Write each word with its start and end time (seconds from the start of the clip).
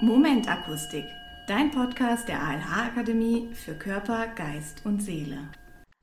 Momentakustik, 0.00 1.06
dein 1.48 1.72
Podcast 1.72 2.28
der 2.28 2.40
ALH 2.40 2.86
Akademie 2.86 3.52
für 3.52 3.74
Körper, 3.74 4.28
Geist 4.28 4.86
und 4.86 5.00
Seele. 5.00 5.50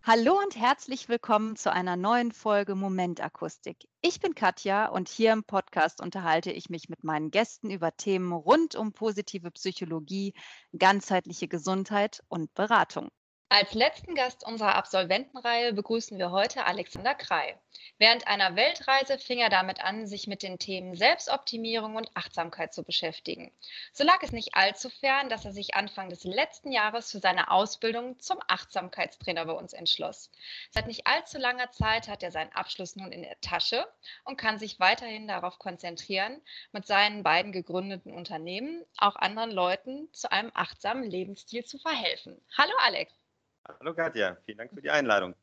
Hallo 0.04 0.38
und 0.38 0.58
herzlich 0.58 1.08
willkommen 1.08 1.56
zu 1.56 1.72
einer 1.72 1.96
neuen 1.96 2.34
Folge 2.34 2.76
Momentakustik. 2.76 3.78
Ich 4.02 4.20
bin 4.20 4.36
Katja 4.36 4.88
und 4.88 5.08
hier 5.08 5.32
im 5.32 5.46
Podcast 5.46 6.02
unterhalte 6.02 6.52
ich 6.52 6.70
mich 6.70 6.90
mit 6.90 7.06
meinen 7.06 7.32
Gästen 7.32 7.70
über 7.70 7.96
Themen 7.96 8.34
rund 8.34 8.76
um 8.76 8.92
positive 8.92 9.50
Psychologie, 9.52 10.34
ganzheitliche 10.78 11.48
Gesundheit 11.48 12.22
und 12.28 12.54
Beratung. 12.54 13.08
Als 13.48 13.76
letzten 13.76 14.16
Gast 14.16 14.44
unserer 14.44 14.74
Absolventenreihe 14.74 15.72
begrüßen 15.72 16.18
wir 16.18 16.32
heute 16.32 16.66
Alexander 16.66 17.14
Krei. 17.14 17.56
Während 18.00 18.26
einer 18.26 18.56
Weltreise 18.56 19.20
fing 19.20 19.38
er 19.38 19.50
damit 19.50 19.82
an, 19.82 20.08
sich 20.08 20.26
mit 20.26 20.42
den 20.42 20.58
Themen 20.58 20.96
Selbstoptimierung 20.96 21.96
und 21.96 22.10
Achtsamkeit 22.16 22.74
zu 22.74 22.84
beschäftigen. 22.84 23.54
So 23.94 24.04
lag 24.04 24.18
es 24.24 24.32
nicht 24.32 24.56
allzu 24.56 24.90
fern, 24.90 25.30
dass 25.30 25.46
er 25.46 25.52
sich 25.52 25.76
Anfang 25.76 26.10
des 26.10 26.24
letzten 26.24 26.72
Jahres 26.72 27.12
für 27.12 27.20
seine 27.20 27.52
Ausbildung 27.52 28.20
zum 28.20 28.40
Achtsamkeitstrainer 28.48 29.46
bei 29.46 29.54
uns 29.54 29.74
entschloss. 29.74 30.32
Seit 30.72 30.88
nicht 30.88 31.06
allzu 31.06 31.38
langer 31.38 31.70
Zeit 31.72 32.08
hat 32.08 32.24
er 32.24 32.32
seinen 32.32 32.52
Abschluss 32.52 32.96
nun 32.96 33.12
in 33.12 33.22
der 33.22 33.40
Tasche 33.42 33.88
und 34.24 34.38
kann 34.38 34.58
sich 34.58 34.80
weiterhin 34.80 35.28
darauf 35.28 35.60
konzentrieren, 35.60 36.42
mit 36.72 36.88
seinen 36.88 37.22
beiden 37.22 37.52
gegründeten 37.52 38.12
Unternehmen 38.12 38.84
auch 38.98 39.16
anderen 39.16 39.52
Leuten 39.52 40.12
zu 40.14 40.32
einem 40.32 40.52
achtsamen 40.56 41.04
Lebensstil 41.04 41.64
zu 41.64 41.78
verhelfen. 41.78 42.42
Hallo 42.58 42.74
Alex. 42.80 43.25
Hallo 43.68 43.96
Katja, 43.96 44.38
vielen 44.46 44.60
Dank 44.60 44.72
für 44.74 44.82
die 44.82 44.92
Einladung. 44.92 45.34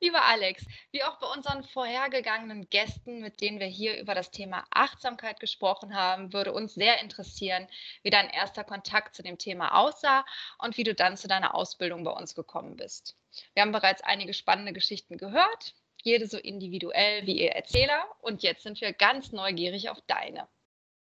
Lieber 0.00 0.22
Alex, 0.24 0.64
wie 0.92 1.02
auch 1.02 1.18
bei 1.18 1.26
unseren 1.26 1.64
vorhergegangenen 1.64 2.68
Gästen, 2.70 3.20
mit 3.20 3.40
denen 3.40 3.58
wir 3.58 3.66
hier 3.66 3.98
über 3.98 4.14
das 4.14 4.30
Thema 4.30 4.64
Achtsamkeit 4.70 5.40
gesprochen 5.40 5.96
haben, 5.96 6.32
würde 6.32 6.52
uns 6.52 6.74
sehr 6.74 7.00
interessieren, 7.00 7.66
wie 8.02 8.10
dein 8.10 8.28
erster 8.30 8.62
Kontakt 8.62 9.16
zu 9.16 9.22
dem 9.22 9.38
Thema 9.38 9.74
aussah 9.74 10.24
und 10.58 10.76
wie 10.76 10.84
du 10.84 10.94
dann 10.94 11.16
zu 11.16 11.26
deiner 11.26 11.54
Ausbildung 11.54 12.04
bei 12.04 12.12
uns 12.12 12.34
gekommen 12.34 12.76
bist. 12.76 13.16
Wir 13.54 13.62
haben 13.62 13.72
bereits 13.72 14.02
einige 14.02 14.32
spannende 14.32 14.72
Geschichten 14.72 15.16
gehört, 15.16 15.74
jede 16.02 16.28
so 16.28 16.38
individuell 16.38 17.26
wie 17.26 17.40
ihr 17.40 17.52
Erzähler, 17.52 18.06
und 18.20 18.44
jetzt 18.44 18.62
sind 18.62 18.80
wir 18.80 18.92
ganz 18.92 19.32
neugierig 19.32 19.90
auf 19.90 20.00
deine. 20.06 20.46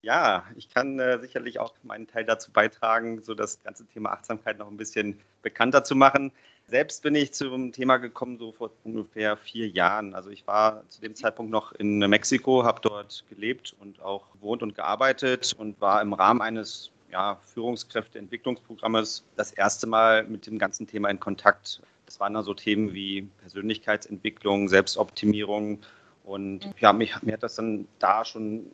Ja, 0.09 0.47
ich 0.57 0.71
kann 0.71 0.99
äh, 0.99 1.19
sicherlich 1.19 1.61
auch 1.61 1.75
meinen 1.83 2.07
Teil 2.07 2.25
dazu 2.25 2.51
beitragen, 2.51 3.21
so 3.23 3.35
das 3.35 3.63
ganze 3.63 3.85
Thema 3.85 4.13
Achtsamkeit 4.13 4.57
noch 4.57 4.69
ein 4.71 4.79
bisschen 4.79 5.21
bekannter 5.43 5.85
zu 5.85 5.95
machen. 5.95 6.33
Selbst 6.67 7.03
bin 7.03 7.15
ich 7.15 7.35
zum 7.35 7.73
Thema 7.73 7.99
gekommen 7.99 8.39
so 8.39 8.53
vor 8.53 8.71
ungefähr 8.85 9.37
vier 9.37 9.69
Jahren. 9.69 10.15
Also 10.15 10.31
ich 10.31 10.47
war 10.47 10.83
zu 10.89 11.03
dem 11.03 11.15
Zeitpunkt 11.15 11.53
noch 11.53 11.73
in 11.73 11.99
Mexiko, 11.99 12.65
habe 12.65 12.81
dort 12.81 13.23
gelebt 13.29 13.77
und 13.81 14.01
auch 14.01 14.33
gewohnt 14.33 14.63
und 14.63 14.75
gearbeitet 14.75 15.55
und 15.59 15.79
war 15.79 16.01
im 16.01 16.15
Rahmen 16.15 16.41
eines 16.41 16.91
ja, 17.13 17.39
Führungskräfteentwicklungsprogrammes 17.45 19.25
das 19.37 19.53
erste 19.53 19.87
Mal 19.87 20.25
mit 20.25 20.47
dem 20.47 20.59
ganzen 20.59 20.87
Thema 20.87 21.11
in 21.11 21.21
Kontakt. 21.21 21.83
Das 22.07 22.19
waren 22.19 22.33
dann 22.33 22.45
so 22.45 22.55
Themen 22.55 22.95
wie 22.95 23.29
Persönlichkeitsentwicklung, 23.43 24.71
Selbstoptimierung 24.71 25.81
und 26.25 26.71
ja, 26.81 26.95
mich, 26.95 27.21
mir 27.21 27.35
hat 27.35 27.43
das 27.43 27.57
dann 27.57 27.87
da 27.99 28.25
schon 28.25 28.71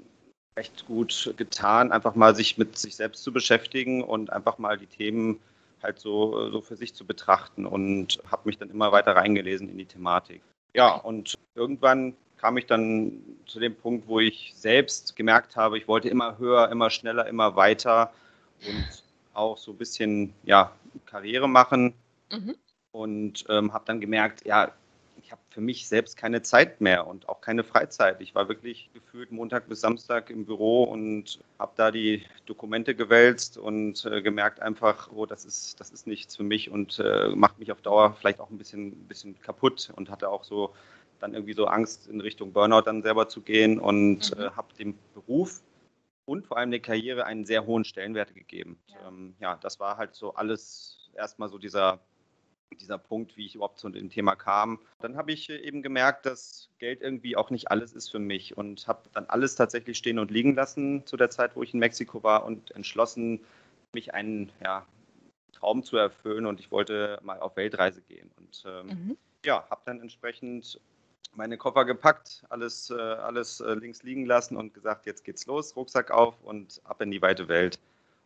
recht 0.57 0.87
gut 0.87 1.35
getan, 1.37 1.93
einfach 1.93 2.15
mal 2.15 2.35
sich 2.35 2.59
mit 2.59 2.79
sich 2.79 2.97
selbst 2.97 3.23
zu 3.23 3.33
beschäftigen 3.33 4.03
und 4.05 4.33
einfach 4.33 4.59
mal 4.59 4.79
die 4.79 4.87
Themen 4.87 5.41
halt 5.83 5.99
so, 5.99 6.51
so 6.51 6.61
für 6.61 6.77
sich 6.77 6.95
zu 6.95 7.05
betrachten 7.05 7.67
und 7.67 8.19
habe 8.31 8.43
mich 8.47 8.59
dann 8.59 8.71
immer 8.71 8.93
weiter 8.93 9.17
reingelesen 9.17 9.69
in 9.69 9.79
die 9.79 9.85
Thematik. 9.85 10.41
Ja, 10.75 10.95
und 10.95 11.35
irgendwann 11.55 12.15
kam 12.39 12.57
ich 12.57 12.67
dann 12.67 13.21
zu 13.47 13.61
dem 13.61 13.75
Punkt, 13.75 14.09
wo 14.09 14.21
ich 14.21 14.53
selbst 14.57 15.17
gemerkt 15.17 15.57
habe, 15.57 15.79
ich 15.79 15.89
wollte 15.89 16.09
immer 16.09 16.39
höher, 16.39 16.71
immer 16.71 16.91
schneller, 16.91 17.27
immer 17.27 17.57
weiter 17.57 18.13
und 18.67 19.03
auch 19.35 19.59
so 19.59 19.73
ein 19.73 19.79
bisschen 19.79 20.33
ja, 20.45 20.73
Karriere 21.07 21.49
machen. 21.49 21.95
Mhm. 22.33 22.57
Und 22.93 23.45
ähm, 23.49 23.73
habe 23.73 23.85
dann 23.87 24.01
gemerkt, 24.01 24.47
ja, 24.47 24.71
ich 25.25 25.33
habe 25.33 25.41
für 25.49 25.63
mich 25.63 25.89
selbst 25.89 26.19
keine 26.19 26.43
Zeit 26.43 26.83
mehr 26.83 27.07
und 27.07 27.29
auch 27.31 27.41
keine 27.41 27.65
Freizeit. 27.65 28.21
Ich 28.21 28.35
war 28.35 28.49
wirklich 28.49 28.91
gefühlt 28.93 29.33
Montag 29.33 29.69
bis 29.69 29.81
Samstag 29.81 30.29
im 30.29 30.45
Büro 30.45 30.85
und 30.85 31.41
habe 31.59 31.73
da 31.77 31.91
die 31.91 32.25
Dokumente 32.45 32.95
gewälzt 32.95 33.57
und 33.57 34.05
äh, 34.05 34.21
gemerkt 34.21 34.61
einfach, 34.61 35.11
oh, 35.13 35.25
das 35.25 35.47
ist, 35.47 35.81
das 35.81 35.91
ist 35.91 36.07
nichts 36.07 36.37
für 36.37 36.43
mich 36.43 36.71
und 36.71 36.99
äh, 36.99 37.31
macht 37.35 37.59
mich 37.59 37.73
auf 37.73 37.81
Dauer 37.81 38.15
vielleicht 38.21 38.39
auch 38.39 38.51
ein 38.51 38.59
bisschen, 38.59 38.93
bisschen 39.07 39.41
kaputt 39.41 39.91
und 39.97 40.11
hatte 40.11 40.29
auch 40.29 40.45
so 40.45 40.75
dann 41.21 41.33
irgendwie 41.33 41.55
so 41.55 41.67
Angst 41.67 42.07
in 42.07 42.21
Richtung 42.21 42.53
Burnout 42.53 42.83
dann 42.83 43.03
selber 43.03 43.27
zu 43.27 43.41
gehen 43.41 43.79
und 43.79 44.37
mhm. 44.37 44.43
äh, 44.43 44.51
habe 44.51 44.75
dem 44.79 44.99
Beruf 45.15 45.63
und 46.27 46.47
vor 46.47 46.59
allem 46.59 46.71
der 46.71 46.81
Karriere 46.81 47.25
einen 47.25 47.47
sehr 47.47 47.65
hohen 47.65 47.85
Stellenwert 47.85 48.35
gegeben. 48.35 48.79
Ja. 48.89 49.09
Ähm, 49.09 49.35
ja, 49.41 49.57
das 49.57 49.81
war 49.81 49.97
halt 49.97 50.15
so 50.15 50.35
alles 50.35 51.11
erstmal 51.17 51.49
so 51.49 51.57
dieser 51.57 52.01
dieser 52.81 52.99
Punkt, 52.99 53.37
wie 53.37 53.47
ich 53.47 53.55
überhaupt 53.55 53.79
zu 53.79 53.89
dem 53.89 54.11
Thema 54.11 54.35
kam. 54.35 54.79
Dann 55.01 55.17
habe 55.17 55.33
ich 55.33 55.51
äh, 55.51 55.57
eben 55.57 55.83
gemerkt, 55.83 56.27
dass 56.27 56.69
Geld 56.79 57.01
irgendwie 57.01 57.37
auch 57.37 57.51
nicht 57.51 57.71
alles 57.71 57.93
ist 57.93 58.11
für 58.11 58.19
mich 58.19 58.57
und 58.57 58.87
habe 58.89 59.09
dann 59.13 59.27
alles 59.27 59.57
tatsächlich 59.57 59.99
stehen 59.99 60.19
und 60.19 60.31
liegen 60.31 60.55
lassen 60.55 61.07
zu 61.07 61.17
der 61.17 61.31
Zeit, 61.31 61.57
wo 61.57 61.63
ich 61.63 61.75
in 61.75 61.81
Mexiko 61.81 62.23
war 62.23 62.45
und 62.45 62.71
entschlossen, 62.73 63.41
mich 63.93 64.13
einen 64.13 64.51
ja, 64.63 64.87
Traum 65.53 65.83
zu 65.83 65.97
erfüllen 65.97 66.47
und 66.47 66.61
ich 66.61 66.71
wollte 66.71 67.19
mal 67.23 67.41
auf 67.41 67.57
Weltreise 67.57 68.03
gehen. 68.03 68.31
Und 68.37 68.65
ähm, 68.67 68.87
mhm. 68.87 69.17
ja, 69.45 69.65
habe 69.71 69.83
dann 69.87 70.01
entsprechend 70.01 70.81
meine 71.37 71.57
Koffer 71.57 71.85
gepackt, 71.85 72.45
alles, 72.49 72.91
äh, 72.91 72.95
alles 72.95 73.61
äh, 73.61 73.75
links 73.75 74.03
liegen 74.03 74.27
lassen 74.27 74.57
und 74.57 74.75
gesagt, 74.75 75.07
jetzt 75.07 75.25
geht's 75.25 75.47
los, 75.47 75.75
Rucksack 75.77 76.11
auf 76.11 76.35
und 76.43 76.81
ab 76.85 77.01
in 77.01 77.11
die 77.11 77.23
weite 77.23 77.49
Welt. 77.49 77.79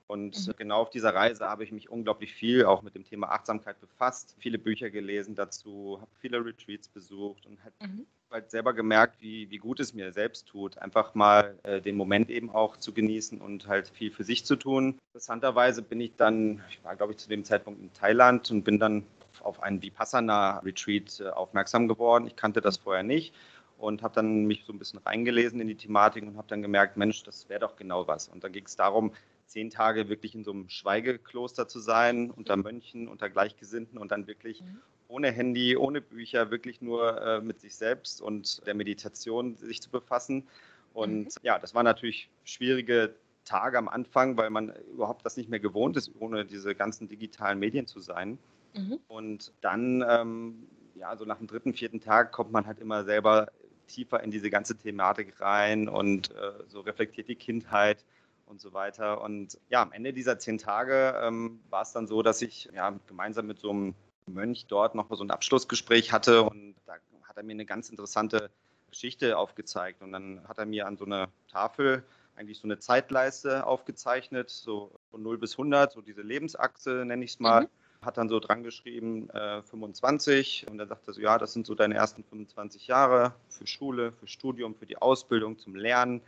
Und 0.08 0.48
mhm. 0.48 0.52
genau 0.56 0.80
auf 0.80 0.91
dieser 0.91 1.14
Reise 1.14 1.44
habe 1.44 1.64
ich 1.64 1.70
mich 1.70 1.91
unglaublich 1.91 2.32
viel 2.32 2.64
auch 2.64 2.80
mit 2.80 2.94
dem 2.94 3.04
Thema 3.04 3.28
Achtsamkeit 3.28 3.78
befasst, 3.78 4.34
viele 4.38 4.58
Bücher 4.58 4.88
gelesen 4.88 5.34
dazu, 5.34 5.98
habe 6.00 6.10
viele 6.19 6.42
Retreats 6.42 6.88
besucht 6.88 7.44
und 7.44 7.62
halt, 7.62 7.74
mhm. 7.82 8.06
halt 8.30 8.50
selber 8.50 8.72
gemerkt, 8.72 9.20
wie, 9.20 9.50
wie 9.50 9.58
gut 9.58 9.80
es 9.80 9.92
mir 9.92 10.10
selbst 10.12 10.48
tut, 10.48 10.78
einfach 10.78 11.14
mal 11.14 11.58
äh, 11.62 11.82
den 11.82 11.94
Moment 11.94 12.30
eben 12.30 12.48
auch 12.48 12.78
zu 12.78 12.94
genießen 12.94 13.38
und 13.38 13.66
halt 13.66 13.88
viel 13.88 14.10
für 14.10 14.24
sich 14.24 14.46
zu 14.46 14.56
tun. 14.56 14.98
Interessanterweise 15.12 15.82
bin 15.82 16.00
ich 16.00 16.16
dann, 16.16 16.62
ich 16.70 16.82
war 16.82 16.96
glaube 16.96 17.12
ich 17.12 17.19
zu 17.19 17.28
dem 17.28 17.44
Zeitpunkt 17.44 17.78
in 17.78 17.92
Thailand 17.92 18.50
und 18.50 18.64
bin 18.64 18.78
dann 18.78 19.04
auf 19.42 19.62
einen 19.62 19.82
Vipassana-Retreat 19.82 21.20
äh, 21.20 21.28
aufmerksam 21.28 21.86
geworden. 21.86 22.26
Ich 22.26 22.34
kannte 22.34 22.62
das 22.62 22.78
vorher 22.78 23.02
nicht 23.02 23.34
und 23.76 24.02
habe 24.02 24.14
dann 24.14 24.46
mich 24.46 24.64
so 24.64 24.72
ein 24.72 24.78
bisschen 24.78 25.00
reingelesen 25.00 25.60
in 25.60 25.69
die 25.69 25.76
Thematik 25.76 26.25
und 26.25 26.38
habe 26.38 26.48
dann 26.48 26.62
gemerkt, 26.62 26.96
Mensch, 26.96 27.22
das 27.25 27.48
wäre 27.50 27.60
doch 27.60 27.76
genau 27.76 28.08
was. 28.08 28.28
Und 28.28 28.42
dann 28.42 28.52
ging 28.52 28.64
es 28.64 28.75
darum, 28.75 29.12
zehn 29.48 29.70
Tage 29.70 30.09
wirklich 30.09 30.34
in 30.34 30.44
so 30.44 30.53
einem 30.53 30.69
Schweigekloster 30.69 31.66
zu 31.66 31.81
sein, 31.81 32.31
unter 32.31 32.56
Mönchen, 32.56 33.09
unter 33.09 33.31
Gleichgesinnten 33.31 33.98
und 33.98 34.12
dann 34.12 34.26
wirklich 34.26 34.62
mhm. 34.62 34.78
ohne 35.09 35.32
Handy, 35.32 35.76
ohne 35.76 36.00
Bücher, 36.00 36.50
wirklich 36.50 36.81
nur 36.81 37.20
äh, 37.20 37.41
mit 37.41 37.60
sich 37.60 37.75
selbst 37.75 38.20
und 38.20 38.64
der 38.66 38.75
Meditation 38.75 39.56
sich 39.56 39.81
zu 39.81 39.91
befassen. 39.91 40.47
Und 40.92 41.25
mhm. 41.25 41.31
ja, 41.42 41.58
das 41.58 41.75
waren 41.75 41.84
natürlich 41.84 42.28
schwierige 42.44 43.14
Tage 43.44 43.78
am 43.78 43.88
Anfang, 43.88 44.37
weil 44.37 44.50
man 44.50 44.72
überhaupt 44.92 45.25
das 45.25 45.37
nicht 45.37 45.48
mehr 45.48 45.60
gewohnt 45.60 45.97
ist, 45.97 46.10
ohne 46.19 46.44
diese 46.44 46.75
ganzen 46.75 47.08
digitalen 47.08 47.58
Medien 47.58 47.87
zu 47.87 48.00
sein. 48.00 48.38
Mhm. 48.75 49.00
Und 49.08 49.53
dann, 49.62 50.04
ähm, 50.06 50.66
ja, 50.94 51.16
so 51.16 51.25
nach 51.25 51.38
dem 51.38 51.47
dritten, 51.47 51.72
vierten 51.72 52.00
Tag 52.00 52.32
kommt 52.32 52.53
man 52.53 52.66
halt 52.66 52.78
immer 52.78 53.04
selber 53.04 53.48
tiefer 53.87 54.22
in 54.22 54.31
diese 54.31 54.50
ganze 54.50 54.76
Thematik 54.76 55.41
rein 55.41 55.88
und 55.88 56.31
äh, 56.32 56.53
so 56.69 56.81
reflektiert 56.81 57.28
die 57.28 57.37
Kindheit 57.37 58.04
und 58.48 58.60
so 58.60 58.72
weiter. 58.72 59.20
Und 59.20 59.59
ja, 59.69 59.82
am 59.82 59.92
Ende 59.92 60.12
dieser 60.12 60.38
zehn 60.38 60.59
Tage 60.59 61.14
ähm, 61.22 61.60
war 61.70 61.82
es 61.82 61.92
dann 61.92 62.06
so, 62.06 62.22
dass 62.22 62.42
ich 62.42 62.69
ja, 62.72 62.98
gemeinsam 63.06 63.47
mit 63.47 63.59
so 63.59 63.70
einem 63.70 63.94
Mönch 64.26 64.66
dort 64.66 64.94
noch 64.94 65.09
so 65.10 65.25
ein 65.25 65.31
Abschlussgespräch 65.31 66.12
hatte 66.12 66.42
und 66.42 66.75
da 66.87 66.94
hat 67.22 67.37
er 67.37 67.42
mir 67.42 67.53
eine 67.53 67.66
ganz 67.66 67.88
interessante 67.88 68.50
Geschichte 68.91 69.37
aufgezeigt. 69.37 70.03
Und 70.03 70.12
dann 70.12 70.47
hat 70.48 70.58
er 70.58 70.66
mir 70.66 70.87
an 70.87 70.97
so 70.97 71.04
einer 71.04 71.28
Tafel 71.50 72.03
eigentlich 72.37 72.58
so 72.58 72.67
eine 72.67 72.78
Zeitleiste 72.78 73.67
aufgezeichnet, 73.67 74.49
so 74.49 74.93
von 75.11 75.22
0 75.22 75.38
bis 75.38 75.52
100, 75.52 75.93
so 75.93 76.00
diese 76.00 76.22
Lebensachse 76.22 77.05
nenne 77.05 77.25
ich 77.25 77.32
es 77.32 77.40
mal. 77.40 77.62
Mhm. 77.62 77.69
Hat 78.00 78.17
dann 78.17 78.28
so 78.28 78.38
dran 78.38 78.62
geschrieben, 78.62 79.28
äh, 79.31 79.61
25. 79.62 80.67
Und 80.70 80.78
er 80.78 80.87
sagte 80.87 81.12
so, 81.12 81.20
ja, 81.20 81.37
das 81.37 81.52
sind 81.52 81.67
so 81.67 81.75
deine 81.75 81.96
ersten 81.96 82.22
25 82.22 82.87
Jahre 82.87 83.34
für 83.49 83.67
Schule, 83.67 84.12
für 84.12 84.28
Studium, 84.28 84.76
für 84.76 84.87
die 84.87 84.99
Ausbildung, 84.99 85.58
zum 85.58 85.75
Lernen. 85.75 86.20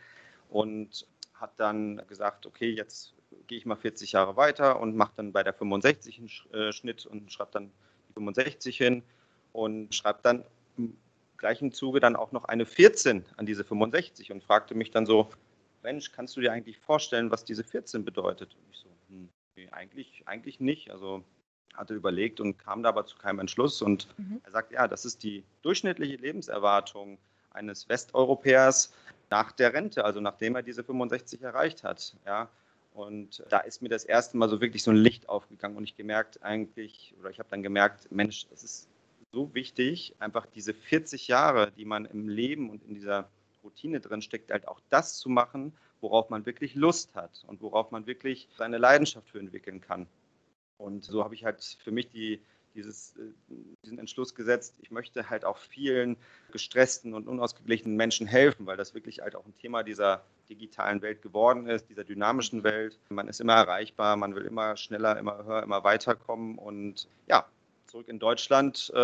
Und 0.49 1.06
hat 1.41 1.59
dann 1.59 2.03
gesagt, 2.07 2.47
okay, 2.47 2.71
jetzt 2.71 3.15
gehe 3.47 3.59
ich 3.59 3.67
mal 3.67 3.77
40 3.77 4.13
Jahre 4.13 4.37
weiter 4.37 4.81
und 4.81 4.97
mache 4.97 5.13
dann 5.17 5.33
bei 5.33 5.43
der 5.43 5.55
65 5.55 6.19
einen 6.19 6.31
äh, 6.53 6.73
Schnitt 6.73 7.07
und 7.07 7.33
schreibe 7.33 7.51
dann 7.53 7.71
die 8.09 8.13
65 8.15 8.77
hin 8.77 9.03
und 9.53 9.95
schreibe 9.95 10.21
dann 10.23 10.45
im 10.77 10.97
gleichen 11.37 11.73
Zuge 11.73 12.01
dann 12.01 12.17
auch 12.17 12.33
noch 12.33 12.45
eine 12.45 12.67
14 12.67 13.25
an 13.37 13.47
diese 13.47 13.65
65 13.65 14.31
und 14.33 14.45
fragte 14.45 14.75
mich 14.75 14.91
dann 14.91 15.07
so, 15.07 15.31
Mensch, 15.83 16.13
kannst 16.13 16.37
du 16.37 16.41
dir 16.41 16.53
eigentlich 16.53 16.79
vorstellen, 16.79 17.31
was 17.31 17.45
diese 17.45 17.65
14 17.65 18.05
bedeutet? 18.05 18.55
Und 18.55 18.63
ich 18.71 18.79
so, 18.79 18.89
hm, 19.09 19.29
nee, 19.57 19.69
eigentlich, 19.71 20.23
eigentlich 20.27 20.61
nicht. 20.61 20.91
Also 20.91 21.25
hatte 21.75 21.95
überlegt 21.95 22.41
und 22.41 22.59
kam 22.59 22.83
da 22.83 22.91
aber 22.91 23.07
zu 23.07 23.17
keinem 23.17 23.39
Entschluss. 23.39 23.81
Und 23.81 24.09
mhm. 24.19 24.41
er 24.45 24.51
sagt, 24.51 24.73
ja, 24.73 24.87
das 24.87 25.05
ist 25.05 25.23
die 25.23 25.45
durchschnittliche 25.63 26.17
Lebenserwartung 26.17 27.19
eines 27.51 27.89
Westeuropäers 27.89 28.93
nach 29.31 29.53
der 29.53 29.73
Rente, 29.73 30.05
also 30.05 30.21
nachdem 30.21 30.56
er 30.56 30.62
diese 30.62 30.85
65 30.85 31.43
erreicht 31.43 31.85
hat. 31.85 32.17
Ja. 32.27 32.50
Und 32.93 33.44
da 33.49 33.59
ist 33.61 33.82
mir 33.82 33.88
das 33.88 34.05
erste 34.05 34.37
Mal 34.37 34.49
so 34.49 34.61
wirklich 34.61 34.82
so 34.82 34.91
ein 34.91 34.97
Licht 34.97 35.29
aufgegangen 35.29 35.77
und 35.77 35.85
ich 35.85 35.97
gemerkt 35.97 36.43
eigentlich, 36.43 37.15
oder 37.21 37.31
ich 37.31 37.38
habe 37.38 37.49
dann 37.49 37.62
gemerkt, 37.62 38.11
Mensch, 38.11 38.47
es 38.53 38.65
ist 38.65 38.88
so 39.32 39.55
wichtig, 39.55 40.15
einfach 40.19 40.47
diese 40.47 40.75
40 40.75 41.29
Jahre, 41.29 41.71
die 41.73 41.85
man 41.85 42.05
im 42.05 42.29
Leben 42.29 42.69
und 42.69 42.82
in 42.85 42.94
dieser 42.94 43.31
Routine 43.62 44.00
drin 44.00 44.23
steckt, 44.23 44.50
halt 44.50 44.67
auch 44.67 44.81
das 44.88 45.19
zu 45.19 45.29
machen, 45.29 45.73
worauf 46.00 46.31
man 46.31 46.47
wirklich 46.47 46.75
Lust 46.75 47.15
hat 47.15 47.44
und 47.47 47.61
worauf 47.61 47.93
man 47.93 48.06
wirklich 48.06 48.49
seine 48.56 48.79
Leidenschaft 48.79 49.29
für 49.29 49.38
entwickeln 49.38 49.81
kann. 49.81 50.09
Und 50.79 51.05
so 51.05 51.23
habe 51.23 51.35
ich 51.35 51.44
halt 51.44 51.62
für 51.85 51.93
mich 51.93 52.09
die, 52.09 52.41
dieses, 52.75 53.17
äh, 53.17 53.32
diesen 53.82 53.99
Entschluss 53.99 54.34
gesetzt, 54.34 54.75
ich 54.81 54.90
möchte 54.90 55.31
halt 55.31 55.44
auch 55.44 55.58
vielen 55.58 56.17
gestressten 56.52 57.14
und 57.14 57.28
unausgeglichenen 57.28 57.96
Menschen 57.96 58.26
helfen, 58.26 58.67
weil 58.67 58.76
das 58.76 58.94
wirklich 58.94 59.20
halt 59.20 59.37
auch 59.37 59.44
ein 59.46 59.56
Thema 59.58 59.82
dieser 59.82 60.25
digitalen 60.49 61.02
Welt 61.02 61.22
geworden 61.22 61.67
ist, 61.67 61.88
dieser 61.88 62.05
dynamischen 62.05 62.64
Welt. 62.64 62.99
Man 63.08 63.28
ist 63.28 63.40
immer 63.40 63.55
erreichbar, 63.55 64.17
man 64.17 64.34
will 64.34 64.44
immer 64.44 64.76
schneller, 64.76 65.19
immer 65.19 65.44
höher, 65.44 65.62
immer 65.62 65.84
weiterkommen. 65.84 66.58
Und 66.58 67.08
ja, 67.26 67.46
zurück 67.87 68.08
in 68.08 68.19
Deutschland 68.19 68.90
äh, 68.94 68.96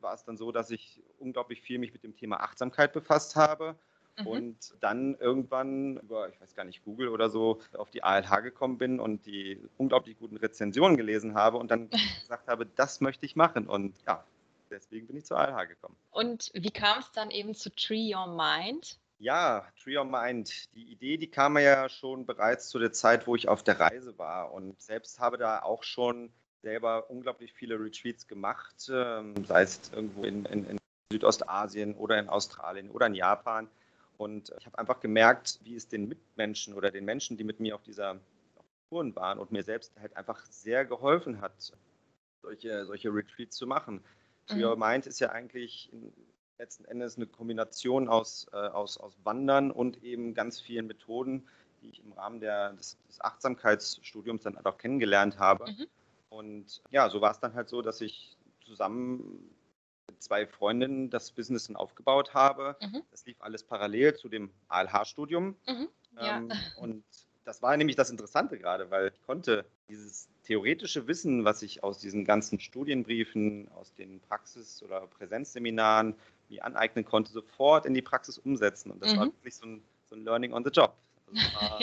war 0.00 0.14
es 0.14 0.24
dann 0.24 0.36
so, 0.36 0.52
dass 0.52 0.70
ich 0.70 1.02
unglaublich 1.18 1.60
viel 1.60 1.78
mich 1.78 1.92
mit 1.92 2.02
dem 2.02 2.16
Thema 2.16 2.40
Achtsamkeit 2.40 2.92
befasst 2.92 3.36
habe 3.36 3.76
Mhm. 4.18 4.26
Und 4.26 4.74
dann 4.80 5.14
irgendwann 5.16 5.98
über, 5.98 6.28
ich 6.28 6.40
weiß 6.40 6.54
gar 6.54 6.64
nicht, 6.64 6.84
Google 6.84 7.08
oder 7.08 7.30
so, 7.30 7.60
auf 7.76 7.90
die 7.90 8.02
ALH 8.02 8.42
gekommen 8.42 8.78
bin 8.78 9.00
und 9.00 9.26
die 9.26 9.60
unglaublich 9.76 10.18
guten 10.18 10.36
Rezensionen 10.36 10.96
gelesen 10.96 11.34
habe 11.34 11.58
und 11.58 11.70
dann 11.70 11.90
gesagt 12.20 12.48
habe, 12.48 12.66
das 12.66 13.00
möchte 13.00 13.26
ich 13.26 13.36
machen. 13.36 13.66
Und 13.66 13.96
ja, 14.06 14.24
deswegen 14.70 15.06
bin 15.06 15.16
ich 15.16 15.24
zur 15.24 15.38
ALH 15.38 15.68
gekommen. 15.68 15.96
Und 16.10 16.50
wie 16.54 16.70
kam 16.70 17.00
es 17.00 17.10
dann 17.12 17.30
eben 17.30 17.54
zu 17.54 17.74
Tree 17.74 18.14
Your 18.14 18.26
Mind? 18.26 18.98
Ja, 19.18 19.66
Tree 19.82 19.96
Your 19.96 20.04
Mind. 20.04 20.74
Die 20.74 20.84
Idee, 20.92 21.16
die 21.16 21.30
kam 21.30 21.54
mir 21.54 21.62
ja 21.62 21.88
schon 21.88 22.26
bereits 22.26 22.68
zu 22.68 22.78
der 22.78 22.92
Zeit, 22.92 23.26
wo 23.26 23.36
ich 23.36 23.48
auf 23.48 23.62
der 23.62 23.80
Reise 23.80 24.18
war 24.18 24.52
und 24.52 24.80
selbst 24.80 25.20
habe 25.20 25.38
da 25.38 25.62
auch 25.62 25.82
schon 25.82 26.30
selber 26.62 27.10
unglaublich 27.10 27.52
viele 27.52 27.78
Retreats 27.78 28.26
gemacht, 28.26 28.90
ähm, 28.90 29.34
sei 29.44 29.62
es 29.62 29.80
irgendwo 29.92 30.24
in, 30.24 30.44
in, 30.46 30.66
in 30.66 30.78
Südostasien 31.12 31.94
oder 31.94 32.18
in 32.18 32.28
Australien 32.28 32.90
oder 32.90 33.06
in 33.06 33.14
Japan. 33.14 33.68
Und 34.16 34.52
ich 34.58 34.66
habe 34.66 34.78
einfach 34.78 35.00
gemerkt, 35.00 35.58
wie 35.62 35.74
es 35.74 35.88
den 35.88 36.08
Mitmenschen 36.08 36.74
oder 36.74 36.90
den 36.90 37.04
Menschen, 37.04 37.36
die 37.36 37.44
mit 37.44 37.60
mir 37.60 37.74
auf 37.74 37.82
dieser 37.82 38.20
Touren 38.88 39.14
waren 39.16 39.38
und 39.38 39.50
mir 39.50 39.62
selbst 39.62 39.92
halt 40.00 40.16
einfach 40.16 40.44
sehr 40.46 40.84
geholfen 40.84 41.40
hat, 41.40 41.72
solche, 42.42 42.86
solche 42.86 43.08
Retreats 43.12 43.56
zu 43.56 43.66
machen. 43.66 44.04
Mhm. 44.50 44.62
Your 44.62 44.76
Mind 44.76 45.06
ist 45.06 45.20
ja 45.20 45.30
eigentlich 45.30 45.90
letzten 46.58 46.84
Endes 46.84 47.16
eine 47.16 47.26
Kombination 47.26 48.08
aus, 48.08 48.46
äh, 48.52 48.56
aus, 48.56 48.98
aus 48.98 49.16
Wandern 49.24 49.70
und 49.70 50.02
eben 50.02 50.34
ganz 50.34 50.60
vielen 50.60 50.86
Methoden, 50.86 51.48
die 51.82 51.88
ich 51.88 52.04
im 52.04 52.12
Rahmen 52.12 52.40
der, 52.40 52.72
des, 52.74 52.96
des 53.08 53.20
Achtsamkeitsstudiums 53.20 54.42
dann 54.42 54.56
halt 54.56 54.66
auch 54.66 54.78
kennengelernt 54.78 55.38
habe. 55.38 55.70
Mhm. 55.70 55.86
Und 56.28 56.82
ja, 56.90 57.08
so 57.10 57.20
war 57.20 57.32
es 57.32 57.40
dann 57.40 57.54
halt 57.54 57.68
so, 57.68 57.82
dass 57.82 58.00
ich 58.00 58.36
zusammen 58.64 59.53
zwei 60.24 60.46
Freundinnen 60.46 61.10
das 61.10 61.30
Business 61.30 61.66
dann 61.66 61.76
aufgebaut 61.76 62.34
habe. 62.34 62.76
Mhm. 62.80 63.02
Das 63.10 63.24
lief 63.26 63.36
alles 63.40 63.62
parallel 63.62 64.14
zu 64.16 64.28
dem 64.28 64.50
ALH-Studium. 64.68 65.56
Mhm. 65.66 65.88
Ja. 66.16 66.38
Ähm, 66.38 66.52
und 66.76 67.04
das 67.44 67.62
war 67.62 67.76
nämlich 67.76 67.96
das 67.96 68.10
Interessante 68.10 68.58
gerade, 68.58 68.90
weil 68.90 69.12
ich 69.14 69.22
konnte 69.26 69.66
dieses 69.88 70.28
theoretische 70.44 71.06
Wissen, 71.06 71.44
was 71.44 71.62
ich 71.62 71.84
aus 71.84 71.98
diesen 71.98 72.24
ganzen 72.24 72.58
Studienbriefen, 72.58 73.68
aus 73.72 73.94
den 73.94 74.20
Praxis- 74.20 74.82
oder 74.82 75.06
Präsenzseminaren 75.06 76.14
mir 76.48 76.64
aneignen 76.64 77.04
konnte, 77.04 77.32
sofort 77.32 77.86
in 77.86 77.94
die 77.94 78.02
Praxis 78.02 78.38
umsetzen. 78.38 78.90
Und 78.90 79.02
das 79.02 79.14
mhm. 79.14 79.18
war 79.18 79.26
wirklich 79.26 79.54
so 79.56 79.66
ein, 79.66 79.82
so 80.08 80.16
ein 80.16 80.24
Learning 80.24 80.52
on 80.52 80.64
the 80.64 80.70
Job. 80.70 80.94
Also 81.26 81.42
war, 81.60 81.80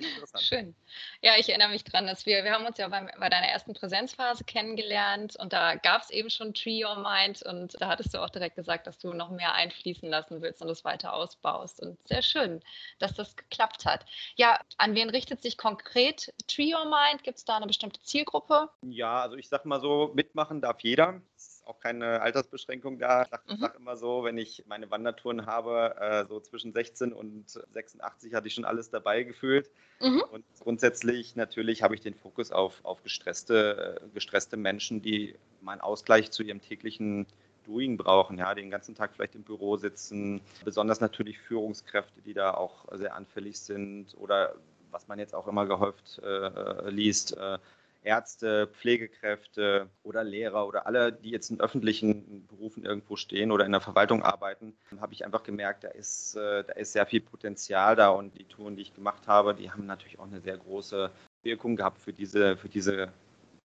ja 0.00 0.08
interessant. 0.08 0.44
Schön. 0.44 0.76
Ja, 1.22 1.32
ich 1.38 1.48
erinnere 1.48 1.70
mich 1.70 1.84
dran, 1.84 2.06
dass 2.06 2.26
wir, 2.26 2.44
wir 2.44 2.52
haben 2.52 2.66
uns 2.66 2.78
ja 2.78 2.88
bei, 2.88 3.02
bei 3.18 3.28
deiner 3.28 3.46
ersten 3.46 3.74
Präsenzphase 3.74 4.44
kennengelernt 4.44 5.36
und 5.36 5.52
da 5.52 5.74
gab 5.76 6.02
es 6.02 6.10
eben 6.10 6.30
schon 6.30 6.54
Tree 6.54 6.84
Your 6.84 6.96
Mind 6.96 7.42
und 7.42 7.80
da 7.80 7.88
hattest 7.88 8.14
du 8.14 8.18
auch 8.18 8.30
direkt 8.30 8.56
gesagt, 8.56 8.86
dass 8.86 8.98
du 8.98 9.12
noch 9.12 9.30
mehr 9.30 9.54
einfließen 9.54 10.08
lassen 10.08 10.42
willst 10.42 10.62
und 10.62 10.68
das 10.68 10.84
weiter 10.84 11.12
ausbaust. 11.12 11.80
Und 11.80 11.98
sehr 12.06 12.22
schön, 12.22 12.60
dass 12.98 13.14
das 13.14 13.36
geklappt 13.36 13.84
hat. 13.84 14.04
Ja, 14.36 14.60
an 14.76 14.94
wen 14.94 15.10
richtet 15.10 15.42
sich 15.42 15.56
konkret 15.56 16.32
Tree 16.46 16.74
Your 16.74 16.84
Mind? 16.84 17.22
Gibt 17.24 17.38
es 17.38 17.44
da 17.44 17.56
eine 17.56 17.66
bestimmte 17.66 18.00
Zielgruppe? 18.02 18.68
Ja, 18.82 19.22
also 19.22 19.36
ich 19.36 19.48
sag 19.48 19.64
mal 19.64 19.80
so, 19.80 20.12
mitmachen 20.14 20.60
darf 20.60 20.80
jeder 20.80 21.20
auch 21.68 21.80
keine 21.80 22.20
Altersbeschränkung 22.20 22.98
da. 22.98 23.22
Ich 23.22 23.28
sage 23.28 23.42
mhm. 23.48 23.58
sag 23.58 23.76
immer 23.76 23.96
so, 23.96 24.24
wenn 24.24 24.38
ich 24.38 24.64
meine 24.66 24.90
Wandertouren 24.90 25.46
habe, 25.46 25.94
äh, 26.00 26.26
so 26.26 26.40
zwischen 26.40 26.72
16 26.72 27.12
und 27.12 27.48
86 27.72 28.34
hatte 28.34 28.48
ich 28.48 28.54
schon 28.54 28.64
alles 28.64 28.90
dabei 28.90 29.22
gefühlt. 29.22 29.70
Mhm. 30.00 30.22
Und 30.32 30.44
grundsätzlich 30.60 31.36
natürlich 31.36 31.82
habe 31.82 31.94
ich 31.94 32.00
den 32.00 32.14
Fokus 32.14 32.52
auf, 32.52 32.84
auf 32.84 33.02
gestresste, 33.02 34.00
äh, 34.02 34.08
gestresste 34.14 34.56
Menschen, 34.56 35.02
die 35.02 35.34
meinen 35.60 35.80
Ausgleich 35.80 36.30
zu 36.30 36.42
ihrem 36.42 36.60
täglichen 36.60 37.26
Doing 37.66 37.98
brauchen, 37.98 38.38
ja, 38.38 38.54
den 38.54 38.70
ganzen 38.70 38.94
Tag 38.94 39.12
vielleicht 39.14 39.34
im 39.34 39.42
Büro 39.42 39.76
sitzen, 39.76 40.40
besonders 40.64 41.00
natürlich 41.00 41.38
Führungskräfte, 41.38 42.22
die 42.22 42.32
da 42.32 42.54
auch 42.54 42.86
sehr 42.92 43.14
anfällig 43.14 43.60
sind 43.60 44.16
oder 44.16 44.54
was 44.90 45.06
man 45.06 45.18
jetzt 45.18 45.34
auch 45.34 45.46
immer 45.46 45.66
gehäuft 45.66 46.18
äh, 46.22 46.26
äh 46.26 46.88
liest, 46.88 47.36
äh, 47.36 47.58
Ärzte, 48.02 48.68
Pflegekräfte 48.68 49.88
oder 50.02 50.24
Lehrer 50.24 50.66
oder 50.66 50.86
alle, 50.86 51.12
die 51.12 51.30
jetzt 51.30 51.50
in 51.50 51.60
öffentlichen 51.60 52.46
Berufen 52.46 52.84
irgendwo 52.84 53.16
stehen 53.16 53.50
oder 53.50 53.66
in 53.66 53.72
der 53.72 53.80
Verwaltung 53.80 54.22
arbeiten, 54.22 54.76
habe 55.00 55.12
ich 55.12 55.24
einfach 55.24 55.42
gemerkt, 55.42 55.84
da 55.84 55.88
ist, 55.88 56.36
äh, 56.36 56.64
da 56.64 56.72
ist 56.74 56.92
sehr 56.92 57.06
viel 57.06 57.20
Potenzial 57.20 57.96
da 57.96 58.10
und 58.10 58.38
die 58.38 58.44
Touren, 58.44 58.76
die 58.76 58.82
ich 58.82 58.94
gemacht 58.94 59.26
habe, 59.26 59.54
die 59.54 59.70
haben 59.70 59.86
natürlich 59.86 60.18
auch 60.18 60.26
eine 60.26 60.40
sehr 60.40 60.56
große 60.56 61.10
Wirkung 61.42 61.76
gehabt 61.76 62.00
für 62.00 62.12
diese, 62.12 62.56
für 62.56 62.68
diese, 62.68 63.12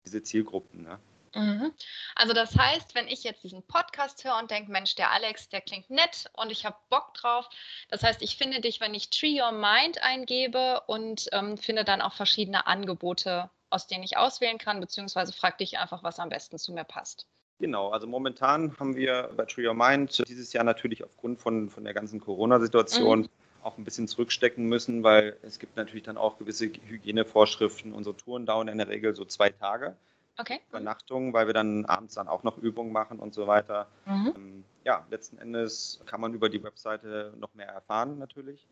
diese 0.04 0.22
Zielgruppen. 0.22 0.82
Ne? 0.82 0.98
Mhm. 1.34 1.72
Also 2.14 2.32
das 2.32 2.56
heißt, 2.56 2.94
wenn 2.94 3.08
ich 3.08 3.22
jetzt 3.22 3.44
diesen 3.44 3.62
Podcast 3.62 4.24
höre 4.24 4.38
und 4.38 4.50
denke, 4.50 4.70
Mensch, 4.70 4.94
der 4.96 5.10
Alex, 5.10 5.48
der 5.48 5.60
klingt 5.60 5.90
nett 5.90 6.30
und 6.32 6.50
ich 6.50 6.64
habe 6.64 6.76
Bock 6.88 7.14
drauf. 7.14 7.48
Das 7.88 8.02
heißt, 8.02 8.22
ich 8.22 8.36
finde 8.36 8.60
dich, 8.60 8.80
wenn 8.80 8.94
ich 8.94 9.10
Tree 9.10 9.40
Your 9.40 9.52
Mind 9.52 10.02
eingebe 10.02 10.82
und 10.86 11.28
ähm, 11.32 11.56
finde 11.56 11.84
dann 11.84 12.02
auch 12.02 12.14
verschiedene 12.14 12.66
Angebote 12.66 13.50
aus 13.70 13.86
denen 13.86 14.02
ich 14.02 14.16
auswählen 14.16 14.58
kann, 14.58 14.80
beziehungsweise 14.80 15.32
frag 15.32 15.58
dich 15.58 15.78
einfach, 15.78 16.02
was 16.02 16.18
am 16.18 16.28
besten 16.28 16.58
zu 16.58 16.72
mir 16.72 16.84
passt. 16.84 17.26
Genau, 17.60 17.90
also 17.90 18.06
momentan 18.06 18.76
haben 18.78 18.96
wir 18.96 19.30
bei 19.36 19.44
Tree 19.44 19.66
Your 19.66 19.74
Mind 19.74 20.26
dieses 20.28 20.52
Jahr 20.52 20.64
natürlich 20.64 21.04
aufgrund 21.04 21.40
von, 21.40 21.68
von 21.68 21.84
der 21.84 21.94
ganzen 21.94 22.18
Corona-Situation 22.18 23.20
mhm. 23.20 23.28
auch 23.62 23.76
ein 23.76 23.84
bisschen 23.84 24.08
zurückstecken 24.08 24.66
müssen, 24.66 25.02
weil 25.04 25.36
es 25.42 25.58
gibt 25.58 25.76
natürlich 25.76 26.04
dann 26.04 26.16
auch 26.16 26.38
gewisse 26.38 26.66
Hygienevorschriften. 26.66 27.92
Unsere 27.92 28.16
Touren 28.16 28.46
dauern 28.46 28.68
in 28.68 28.78
der 28.78 28.88
Regel 28.88 29.14
so 29.14 29.24
zwei 29.26 29.50
Tage. 29.50 29.94
Okay. 30.38 30.58
Übernachtung, 30.70 31.34
weil 31.34 31.46
wir 31.48 31.52
dann 31.52 31.84
abends 31.84 32.14
dann 32.14 32.28
auch 32.28 32.44
noch 32.44 32.56
Übungen 32.56 32.92
machen 32.92 33.18
und 33.18 33.34
so 33.34 33.46
weiter. 33.46 33.88
Mhm. 34.06 34.32
Ähm, 34.34 34.64
ja, 34.84 35.04
letzten 35.10 35.36
Endes 35.36 36.00
kann 36.06 36.22
man 36.22 36.32
über 36.32 36.48
die 36.48 36.62
Webseite 36.62 37.34
noch 37.38 37.52
mehr 37.54 37.68
erfahren 37.68 38.18
natürlich 38.18 38.66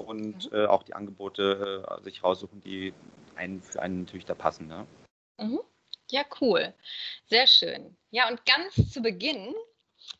und 0.00 0.50
mhm. 0.50 0.58
äh, 0.58 0.66
auch 0.66 0.82
die 0.82 0.94
Angebote 0.94 1.86
äh, 1.88 2.02
sich 2.02 2.22
raussuchen, 2.22 2.60
die 2.60 2.92
einen 3.36 3.62
für 3.62 3.80
einen 3.80 4.00
natürlich 4.00 4.26
da 4.26 4.34
passen. 4.34 4.66
Ne? 4.66 4.86
Mhm. 5.38 5.60
Ja, 6.10 6.24
cool. 6.40 6.74
Sehr 7.26 7.46
schön. 7.46 7.96
Ja, 8.10 8.28
und 8.28 8.44
ganz 8.44 8.92
zu 8.92 9.00
Beginn 9.00 9.54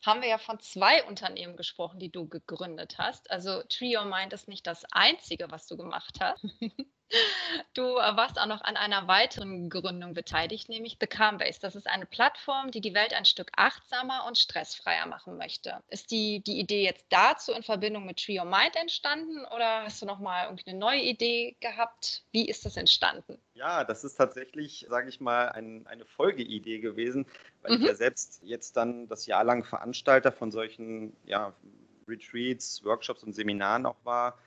haben 0.05 0.21
wir 0.21 0.29
ja 0.29 0.37
von 0.37 0.59
zwei 0.59 1.03
Unternehmen 1.03 1.57
gesprochen, 1.57 1.99
die 1.99 2.11
du 2.11 2.27
gegründet 2.27 2.97
hast. 2.97 3.29
Also 3.29 3.61
Tree 3.63 3.97
Your 3.97 4.05
Mind 4.05 4.33
ist 4.33 4.47
nicht 4.47 4.65
das 4.65 4.85
einzige, 4.91 5.51
was 5.51 5.67
du 5.67 5.77
gemacht 5.77 6.17
hast. 6.21 6.45
Du 7.73 7.83
warst 7.83 8.39
auch 8.39 8.45
noch 8.45 8.61
an 8.61 8.77
einer 8.77 9.07
weiteren 9.07 9.69
Gründung 9.69 10.13
beteiligt, 10.13 10.69
nämlich 10.69 10.97
The 10.99 11.07
Calmbase. 11.07 11.59
Das 11.61 11.75
ist 11.75 11.87
eine 11.87 12.05
Plattform, 12.05 12.71
die 12.71 12.81
die 12.81 12.93
Welt 12.93 13.13
ein 13.13 13.25
Stück 13.25 13.51
achtsamer 13.55 14.25
und 14.27 14.37
stressfreier 14.37 15.05
machen 15.05 15.37
möchte. 15.37 15.81
Ist 15.89 16.11
die, 16.11 16.41
die 16.41 16.59
Idee 16.59 16.83
jetzt 16.83 17.05
dazu 17.09 17.51
in 17.53 17.63
Verbindung 17.63 18.05
mit 18.05 18.23
Tree 18.23 18.39
Your 18.39 18.45
Mind 18.45 18.75
entstanden 18.75 19.45
oder 19.55 19.83
hast 19.83 20.01
du 20.01 20.05
noch 20.05 20.19
mal 20.19 20.45
irgendwie 20.45 20.69
eine 20.69 20.79
neue 20.79 21.01
Idee 21.01 21.55
gehabt? 21.59 22.23
Wie 22.31 22.47
ist 22.47 22.65
das 22.65 22.77
entstanden? 22.77 23.37
Ja, 23.53 23.83
das 23.83 24.03
ist 24.03 24.15
tatsächlich, 24.15 24.85
sage 24.89 25.09
ich 25.09 25.19
mal, 25.19 25.49
ein, 25.49 25.85
eine 25.87 26.05
Folgeidee 26.05 26.79
gewesen, 26.79 27.25
weil 27.61 27.77
mhm. 27.77 27.81
ich 27.81 27.87
ja 27.87 27.95
selbst 27.95 28.41
jetzt 28.43 28.77
dann 28.77 29.07
das 29.07 29.25
Jahr 29.25 29.43
lang 29.43 29.63
Veranstalter 29.63 30.31
von 30.31 30.51
solchen 30.51 31.15
ja, 31.25 31.53
Retreats, 32.07 32.83
Workshops 32.83 33.23
und 33.23 33.33
Seminaren 33.33 33.85
auch 33.85 33.97
war 34.03 34.37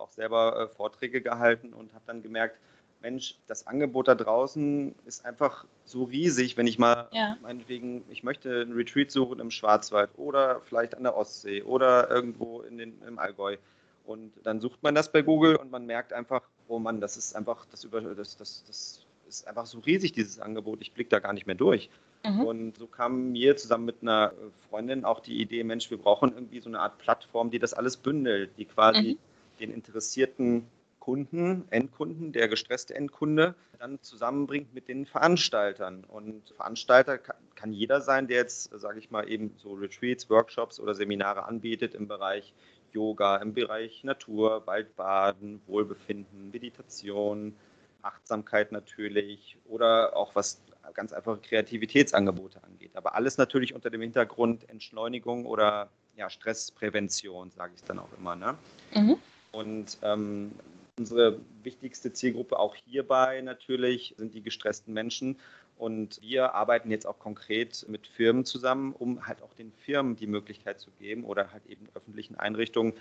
auch 0.00 0.10
selber 0.10 0.58
äh, 0.58 0.68
Vorträge 0.68 1.20
gehalten 1.20 1.72
und 1.72 1.92
habe 1.94 2.04
dann 2.06 2.22
gemerkt, 2.22 2.58
Mensch, 3.02 3.36
das 3.46 3.66
Angebot 3.66 4.08
da 4.08 4.14
draußen 4.14 4.94
ist 5.06 5.24
einfach 5.24 5.64
so 5.84 6.04
riesig, 6.04 6.56
wenn 6.56 6.66
ich 6.66 6.78
mal 6.78 7.08
ja. 7.12 7.36
meinetwegen, 7.40 8.04
ich 8.10 8.22
möchte 8.22 8.60
einen 8.60 8.74
Retreat 8.74 9.10
suchen 9.10 9.40
im 9.40 9.50
Schwarzwald 9.50 10.10
oder 10.16 10.60
vielleicht 10.60 10.96
an 10.96 11.04
der 11.04 11.16
Ostsee 11.16 11.62
oder 11.62 12.10
irgendwo 12.10 12.60
in 12.60 12.78
den, 12.78 13.00
im 13.06 13.18
Allgäu. 13.18 13.56
Und 14.04 14.32
dann 14.42 14.60
sucht 14.60 14.82
man 14.82 14.94
das 14.94 15.12
bei 15.12 15.22
Google 15.22 15.56
und 15.56 15.70
man 15.70 15.86
merkt 15.86 16.12
einfach, 16.12 16.42
oh 16.68 16.78
Mann, 16.78 17.00
das 17.00 17.16
ist 17.16 17.34
einfach, 17.34 17.64
das, 17.70 17.84
über, 17.84 18.00
das, 18.00 18.36
das, 18.36 18.64
das 18.66 19.06
ist 19.26 19.46
einfach 19.46 19.66
so 19.66 19.78
riesig, 19.78 20.12
dieses 20.12 20.40
Angebot. 20.40 20.80
Ich 20.82 20.92
blicke 20.92 21.10
da 21.10 21.20
gar 21.20 21.32
nicht 21.32 21.46
mehr 21.46 21.54
durch. 21.54 21.88
Mhm. 22.24 22.44
Und 22.44 22.76
so 22.76 22.86
kam 22.86 23.32
mir 23.32 23.56
zusammen 23.56 23.86
mit 23.86 24.02
einer 24.02 24.32
Freundin 24.68 25.04
auch 25.04 25.20
die 25.20 25.40
Idee, 25.40 25.64
Mensch, 25.64 25.90
wir 25.90 25.98
brauchen 25.98 26.34
irgendwie 26.34 26.60
so 26.60 26.68
eine 26.68 26.80
Art 26.80 26.98
Plattform, 26.98 27.50
die 27.50 27.58
das 27.58 27.72
alles 27.72 27.96
bündelt, 27.96 28.50
die 28.58 28.66
quasi 28.66 29.12
mhm 29.12 29.18
den 29.60 29.72
Interessierten 29.72 30.66
Kunden, 30.98 31.64
Endkunden, 31.70 32.32
der 32.32 32.48
gestresste 32.48 32.94
Endkunde, 32.94 33.54
dann 33.78 34.00
zusammenbringt 34.02 34.74
mit 34.74 34.86
den 34.86 35.06
Veranstaltern. 35.06 36.04
Und 36.04 36.50
Veranstalter 36.56 37.18
kann, 37.18 37.72
jeder 37.72 38.00
sein, 38.00 38.28
der 38.28 38.38
jetzt, 38.38 38.70
sage 38.78 38.98
ich 38.98 39.10
mal, 39.10 39.28
eben 39.28 39.54
so 39.56 39.72
Retreats, 39.72 40.28
Workshops 40.28 40.78
oder 40.78 40.94
Seminare 40.94 41.44
anbietet 41.46 41.94
im 41.94 42.06
Bereich 42.06 42.52
Yoga, 42.92 43.36
im 43.36 43.54
Bereich 43.54 44.04
Natur, 44.04 44.66
Waldbaden, 44.66 45.62
Wohlbefinden, 45.66 46.50
Meditation, 46.50 47.56
Achtsamkeit 48.02 48.72
natürlich 48.72 49.56
oder 49.68 50.16
auch 50.16 50.34
was 50.34 50.60
ganz 50.94 51.12
einfache 51.12 51.38
Kreativitätsangebote 51.38 52.62
angeht. 52.64 52.90
Aber 52.94 53.14
alles 53.14 53.38
natürlich 53.38 53.74
unter 53.74 53.90
dem 53.90 54.00
Hintergrund 54.00 54.68
Entschleunigung 54.68 55.46
oder 55.46 55.90
ja, 56.16 56.28
Stressprävention, 56.28 57.50
sage 57.50 57.72
ich 57.76 57.84
dann 57.84 57.98
auch 57.98 58.12
immer. 58.18 58.36
Ne? 58.36 58.56
Mhm. 58.94 59.16
Und 59.52 59.98
ähm, 60.02 60.52
unsere 60.98 61.40
wichtigste 61.62 62.12
Zielgruppe 62.12 62.58
auch 62.58 62.74
hierbei 62.74 63.40
natürlich 63.40 64.14
sind 64.16 64.34
die 64.34 64.42
gestressten 64.42 64.92
Menschen. 64.92 65.38
Und 65.78 66.20
wir 66.20 66.54
arbeiten 66.54 66.90
jetzt 66.90 67.06
auch 67.06 67.18
konkret 67.18 67.86
mit 67.88 68.06
Firmen 68.06 68.44
zusammen, 68.44 68.92
um 68.92 69.26
halt 69.26 69.42
auch 69.42 69.54
den 69.54 69.72
Firmen 69.72 70.14
die 70.14 70.26
Möglichkeit 70.26 70.78
zu 70.78 70.90
geben 70.98 71.24
oder 71.24 71.52
halt 71.52 71.64
eben 71.66 71.88
öffentlichen 71.94 72.36
Einrichtungen 72.36 72.92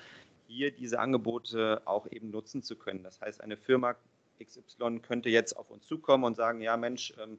hier 0.47 0.71
diese 0.71 0.99
Angebote 0.99 1.81
auch 1.83 2.07
eben 2.09 2.31
nutzen 2.31 2.63
zu 2.63 2.77
können. 2.77 3.03
Das 3.03 3.19
heißt, 3.19 3.41
eine 3.41 3.57
Firma 3.57 3.95
XY 4.41 5.01
könnte 5.01 5.29
jetzt 5.29 5.57
auf 5.57 5.69
uns 5.69 5.85
zukommen 5.85 6.23
und 6.23 6.35
sagen, 6.35 6.61
ja 6.61 6.77
Mensch, 6.77 7.13
ähm, 7.21 7.37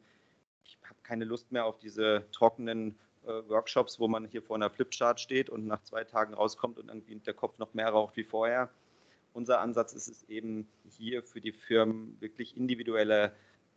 ich 0.62 0.76
habe 0.84 0.98
keine 1.02 1.24
Lust 1.24 1.50
mehr 1.50 1.64
auf 1.64 1.78
diese 1.78 2.26
trockenen 2.32 2.98
äh, 3.24 3.28
Workshops, 3.48 3.98
wo 3.98 4.08
man 4.08 4.26
hier 4.26 4.42
vor 4.42 4.56
einer 4.56 4.68
Flipchart 4.68 5.20
steht 5.20 5.48
und 5.48 5.66
nach 5.66 5.82
zwei 5.82 6.04
Tagen 6.04 6.34
rauskommt 6.34 6.78
und 6.78 6.88
irgendwie 6.88 7.16
der 7.16 7.34
Kopf 7.34 7.58
noch 7.58 7.72
mehr 7.72 7.88
raucht 7.88 8.16
wie 8.16 8.24
vorher 8.24 8.68
unser 9.32 9.60
Ansatz 9.60 9.92
ist 9.92 10.08
es 10.08 10.28
eben 10.28 10.68
hier 10.96 11.22
für 11.22 11.40
die 11.40 11.52
Firmen 11.52 12.16
wirklich 12.20 12.56
individuelle 12.56 13.32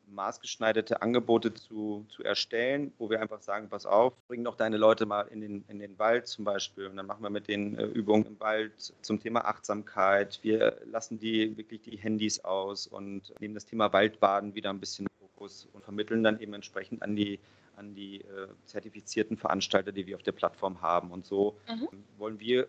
maßgeschneiderte 0.08 1.02
Angebote 1.02 1.54
zu, 1.54 2.06
zu 2.10 2.24
erstellen, 2.24 2.92
wo 2.98 3.10
wir 3.10 3.22
einfach 3.22 3.42
sagen, 3.42 3.70
pass 3.70 3.86
auf, 3.86 4.14
bring 4.28 4.44
doch 4.44 4.56
deine 4.56 4.78
Leute 4.78 5.06
mal 5.06 5.24
in 5.30 5.42
den, 5.42 5.66
in 5.68 5.80
den 5.80 5.98
Wald 5.98 6.28
zum 6.28 6.46
Beispiel 6.46 6.88
und 6.88 6.98
dann 6.98 7.06
machen 7.06 7.24
wir 7.24 7.30
mit 7.30 7.48
den 7.48 7.78
äh, 7.78 7.86
Übungen 7.86 8.26
im 8.26 8.40
Wald 8.40 8.94
zum 9.02 9.20
Thema 9.20 9.46
Achtsamkeit. 9.46 10.40
Wir 10.42 10.78
lassen 10.86 11.20
die 11.20 11.56
wirklich 11.58 11.82
die 11.82 11.98
Handys 11.98 12.44
aus 12.44 12.88
und 12.88 13.34
nehmen 13.40 13.54
das 13.54 13.66
Thema 13.66 13.94
Waldbaden 13.94 14.56
wieder 14.56 14.70
ein 14.70 14.80
bisschen 14.80 15.08
Fokus 15.20 15.68
und 15.74 15.84
vermitteln 15.84 16.24
dann 16.24 16.40
eben 16.40 16.54
entsprechend 16.54 17.02
an 17.02 17.16
die 17.16 17.40
an 17.76 17.96
die 17.96 18.22
äh, 18.22 18.48
zertifizierten 18.66 19.36
Veranstalter, 19.36 19.92
die 19.92 20.06
wir 20.06 20.16
auf 20.16 20.22
der 20.22 20.32
Plattform 20.32 20.80
haben. 20.84 21.10
Und 21.10 21.26
so 21.26 21.58
mhm. 21.68 21.88
wollen 22.20 22.40
wir 22.40 22.68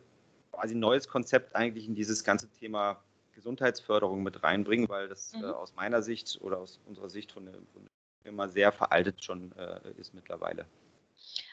quasi 0.55 0.75
ein 0.75 0.81
neues 0.81 1.09
Konzept 1.09 1.55
eigentlich 1.55 1.87
in 1.87 1.95
dieses 1.95 2.25
ganze 2.25 2.49
Thema 2.49 3.03
Gesundheitsförderung 3.33 4.23
mit 4.23 4.43
reinbringen, 4.43 4.89
weil 4.89 5.09
das 5.09 5.33
mhm. 5.35 5.45
äh, 5.45 5.47
aus 5.49 5.75
meiner 5.75 6.03
Sicht 6.03 6.39
oder 6.41 6.59
aus 6.59 6.81
unserer 6.87 7.11
Sicht 7.11 7.33
von 7.33 7.45
der, 7.47 7.55
von 7.55 7.83
der 7.83 7.91
Firma 8.23 8.49
sehr 8.49 8.73
veraltet 8.73 9.23
schon 9.23 9.53
äh, 9.53 9.81
ist 9.99 10.15
mittlerweile. 10.15 10.67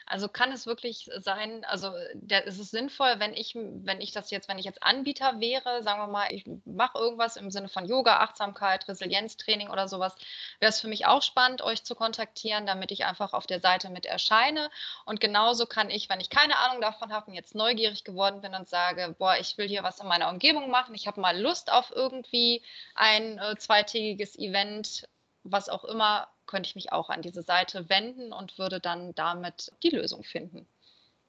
Also 0.06 0.28
kann 0.28 0.52
es 0.52 0.66
wirklich 0.66 1.10
sein, 1.20 1.64
also 1.64 1.92
der, 2.14 2.44
ist 2.44 2.58
es 2.58 2.70
sinnvoll, 2.70 3.14
wenn 3.18 3.34
ich, 3.34 3.54
wenn 3.54 4.00
ich 4.00 4.12
das 4.12 4.30
jetzt, 4.30 4.48
wenn 4.48 4.58
ich 4.58 4.64
jetzt 4.64 4.82
Anbieter 4.82 5.40
wäre, 5.40 5.82
sagen 5.82 6.00
wir 6.00 6.06
mal, 6.08 6.32
ich 6.32 6.44
mache 6.64 6.98
irgendwas 6.98 7.36
im 7.36 7.50
Sinne 7.50 7.68
von 7.68 7.86
Yoga, 7.86 8.18
Achtsamkeit, 8.18 8.88
Resilienztraining 8.88 9.70
oder 9.70 9.88
sowas, 9.88 10.14
wäre 10.60 10.70
es 10.70 10.80
für 10.80 10.88
mich 10.88 11.06
auch 11.06 11.22
spannend, 11.22 11.62
euch 11.62 11.84
zu 11.84 11.94
kontaktieren, 11.94 12.66
damit 12.66 12.90
ich 12.90 13.04
einfach 13.04 13.32
auf 13.32 13.46
der 13.46 13.60
Seite 13.60 13.90
mit 13.90 14.06
erscheine. 14.06 14.70
Und 15.04 15.20
genauso 15.20 15.66
kann 15.66 15.90
ich, 15.90 16.08
wenn 16.08 16.20
ich 16.20 16.30
keine 16.30 16.58
Ahnung 16.58 16.80
davon 16.80 17.12
habe 17.12 17.30
und 17.30 17.34
jetzt 17.34 17.54
neugierig 17.54 18.04
geworden 18.04 18.40
bin 18.40 18.54
und 18.54 18.68
sage, 18.68 19.14
boah, 19.18 19.36
ich 19.38 19.56
will 19.58 19.68
hier 19.68 19.82
was 19.82 20.00
in 20.00 20.08
meiner 20.08 20.28
Umgebung 20.28 20.70
machen, 20.70 20.94
ich 20.94 21.06
habe 21.06 21.20
mal 21.20 21.38
Lust 21.40 21.70
auf 21.72 21.92
irgendwie 21.94 22.62
ein 22.94 23.38
äh, 23.38 23.56
zweitägiges 23.56 24.38
Event, 24.38 25.08
was 25.44 25.68
auch 25.68 25.84
immer, 25.84 26.28
könnte 26.52 26.68
ich 26.68 26.74
mich 26.74 26.92
auch 26.92 27.08
an 27.08 27.22
diese 27.22 27.42
Seite 27.42 27.88
wenden 27.88 28.30
und 28.30 28.58
würde 28.58 28.78
dann 28.78 29.14
damit 29.14 29.72
die 29.82 29.88
Lösung 29.88 30.22
finden. 30.22 30.66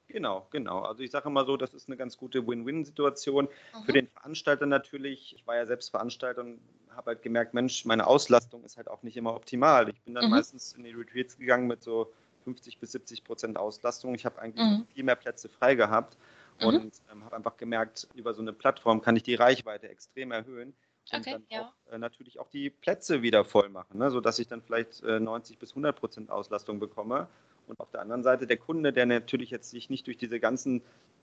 Genau, 0.06 0.46
genau. 0.50 0.82
Also 0.82 1.02
ich 1.02 1.10
sage 1.10 1.30
immer 1.30 1.46
so, 1.46 1.56
das 1.56 1.72
ist 1.72 1.88
eine 1.88 1.96
ganz 1.96 2.18
gute 2.18 2.46
Win-Win-Situation. 2.46 3.46
Mhm. 3.46 3.84
Für 3.84 3.92
den 3.94 4.06
Veranstalter 4.08 4.66
natürlich, 4.66 5.34
ich 5.34 5.46
war 5.46 5.56
ja 5.56 5.64
selbst 5.64 5.88
Veranstalter 5.88 6.42
und 6.42 6.60
habe 6.94 7.12
halt 7.12 7.22
gemerkt, 7.22 7.54
Mensch, 7.54 7.86
meine 7.86 8.06
Auslastung 8.06 8.64
ist 8.64 8.76
halt 8.76 8.88
auch 8.88 9.02
nicht 9.02 9.16
immer 9.16 9.34
optimal. 9.34 9.88
Ich 9.88 9.98
bin 10.02 10.14
dann 10.14 10.26
mhm. 10.26 10.32
meistens 10.32 10.74
in 10.74 10.84
die 10.84 10.90
Retreats 10.90 11.38
gegangen 11.38 11.66
mit 11.66 11.82
so 11.82 12.12
50 12.44 12.78
bis 12.78 12.92
70 12.92 13.24
Prozent 13.24 13.56
Auslastung. 13.56 14.14
Ich 14.14 14.26
habe 14.26 14.38
eigentlich 14.42 14.62
mhm. 14.62 14.86
viel 14.92 15.04
mehr 15.04 15.16
Plätze 15.16 15.48
frei 15.48 15.74
gehabt 15.74 16.18
mhm. 16.60 16.66
und 16.66 16.94
ähm, 17.10 17.24
habe 17.24 17.34
einfach 17.34 17.56
gemerkt, 17.56 18.06
über 18.14 18.34
so 18.34 18.42
eine 18.42 18.52
Plattform 18.52 19.00
kann 19.00 19.16
ich 19.16 19.22
die 19.22 19.36
Reichweite 19.36 19.88
extrem 19.88 20.32
erhöhen 20.32 20.74
okay, 21.12 21.32
dann 21.32 21.46
ja. 21.48 21.62
auch, 21.62 21.92
äh, 21.92 21.98
natürlich 21.98 22.38
auch 22.38 22.48
die 22.48 22.70
Plätze 22.70 23.22
wieder 23.22 23.44
voll 23.44 23.68
machen, 23.68 23.98
ne? 23.98 24.10
sodass 24.10 24.38
ich 24.38 24.48
dann 24.48 24.62
vielleicht 24.62 25.02
äh, 25.02 25.20
90 25.20 25.58
bis 25.58 25.70
100 25.70 25.96
Prozent 25.98 26.30
Auslastung 26.30 26.78
bekomme. 26.80 27.28
Und 27.66 27.80
auf 27.80 27.90
der 27.90 28.02
anderen 28.02 28.22
Seite 28.22 28.46
der 28.46 28.58
Kunde, 28.58 28.92
der 28.92 29.06
natürlich 29.06 29.50
jetzt 29.50 29.70
sich 29.70 29.88
nicht 29.88 30.06
durch 30.06 30.18
diese 30.18 30.38
ganzen 30.38 30.82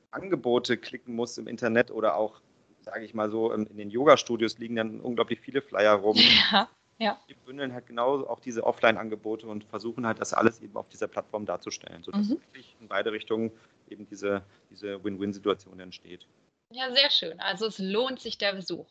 Angebote 0.09 0.77
klicken 0.77 1.15
muss 1.15 1.37
im 1.37 1.47
Internet 1.47 1.91
oder 1.91 2.15
auch, 2.15 2.41
sage 2.81 3.05
ich 3.05 3.13
mal 3.13 3.29
so, 3.29 3.51
in 3.51 3.77
den 3.77 3.89
Yoga-Studios 3.89 4.57
liegen 4.57 4.75
dann 4.75 5.01
unglaublich 5.01 5.39
viele 5.39 5.61
Flyer 5.61 5.93
rum. 5.93 6.17
Ja, 6.51 6.67
ja. 6.97 7.19
Die 7.27 7.33
bündeln 7.33 7.73
halt 7.73 7.87
genau 7.87 8.27
auch 8.27 8.39
diese 8.39 8.63
Offline-Angebote 8.63 9.47
und 9.47 9.63
versuchen 9.63 10.05
halt 10.05 10.19
das 10.19 10.33
alles 10.33 10.61
eben 10.61 10.75
auf 10.75 10.87
dieser 10.87 11.07
Plattform 11.07 11.47
darzustellen, 11.47 12.03
sodass 12.03 12.27
mhm. 12.27 12.33
wirklich 12.33 12.75
in 12.79 12.87
beide 12.87 13.11
Richtungen 13.11 13.51
eben 13.89 14.05
diese, 14.07 14.43
diese 14.69 15.03
Win-Win-Situation 15.03 15.79
entsteht. 15.79 16.27
Ja, 16.73 16.91
sehr 16.91 17.09
schön. 17.09 17.39
Also 17.41 17.67
es 17.67 17.79
lohnt 17.79 18.21
sich 18.21 18.37
der 18.37 18.53
Besuch. 18.53 18.87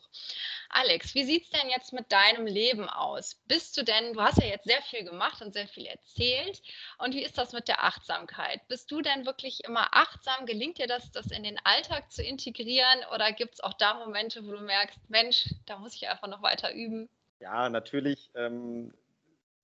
Alex, 0.69 1.15
wie 1.15 1.23
sieht 1.23 1.45
es 1.45 1.49
denn 1.49 1.69
jetzt 1.69 1.93
mit 1.93 2.11
deinem 2.11 2.45
Leben 2.45 2.87
aus? 2.87 3.41
Bist 3.47 3.75
du 3.75 3.83
denn, 3.83 4.13
du 4.13 4.21
hast 4.21 4.37
ja 4.37 4.47
jetzt 4.47 4.65
sehr 4.65 4.81
viel 4.83 5.03
gemacht 5.03 5.41
und 5.41 5.53
sehr 5.53 5.67
viel 5.67 5.85
erzählt. 5.85 6.61
Und 6.97 7.13
wie 7.13 7.23
ist 7.23 7.37
das 7.37 7.53
mit 7.53 7.67
der 7.67 7.83
Achtsamkeit? 7.83 8.65
Bist 8.67 8.89
du 8.91 9.01
denn 9.01 9.25
wirklich 9.25 9.63
immer 9.65 9.87
achtsam? 9.91 10.45
Gelingt 10.45 10.77
dir 10.77 10.87
das, 10.87 11.11
das 11.11 11.31
in 11.31 11.43
den 11.43 11.59
Alltag 11.63 12.11
zu 12.11 12.23
integrieren? 12.23 12.99
Oder 13.13 13.31
gibt 13.31 13.55
es 13.55 13.59
auch 13.61 13.73
da 13.73 13.95
Momente, 13.95 14.45
wo 14.45 14.51
du 14.51 14.61
merkst, 14.61 15.09
Mensch, 15.09 15.49
da 15.65 15.77
muss 15.77 15.95
ich 15.95 16.07
einfach 16.07 16.27
noch 16.27 16.41
weiter 16.41 16.71
üben? 16.73 17.09
Ja, 17.39 17.67
natürlich 17.67 18.29
ähm, 18.35 18.93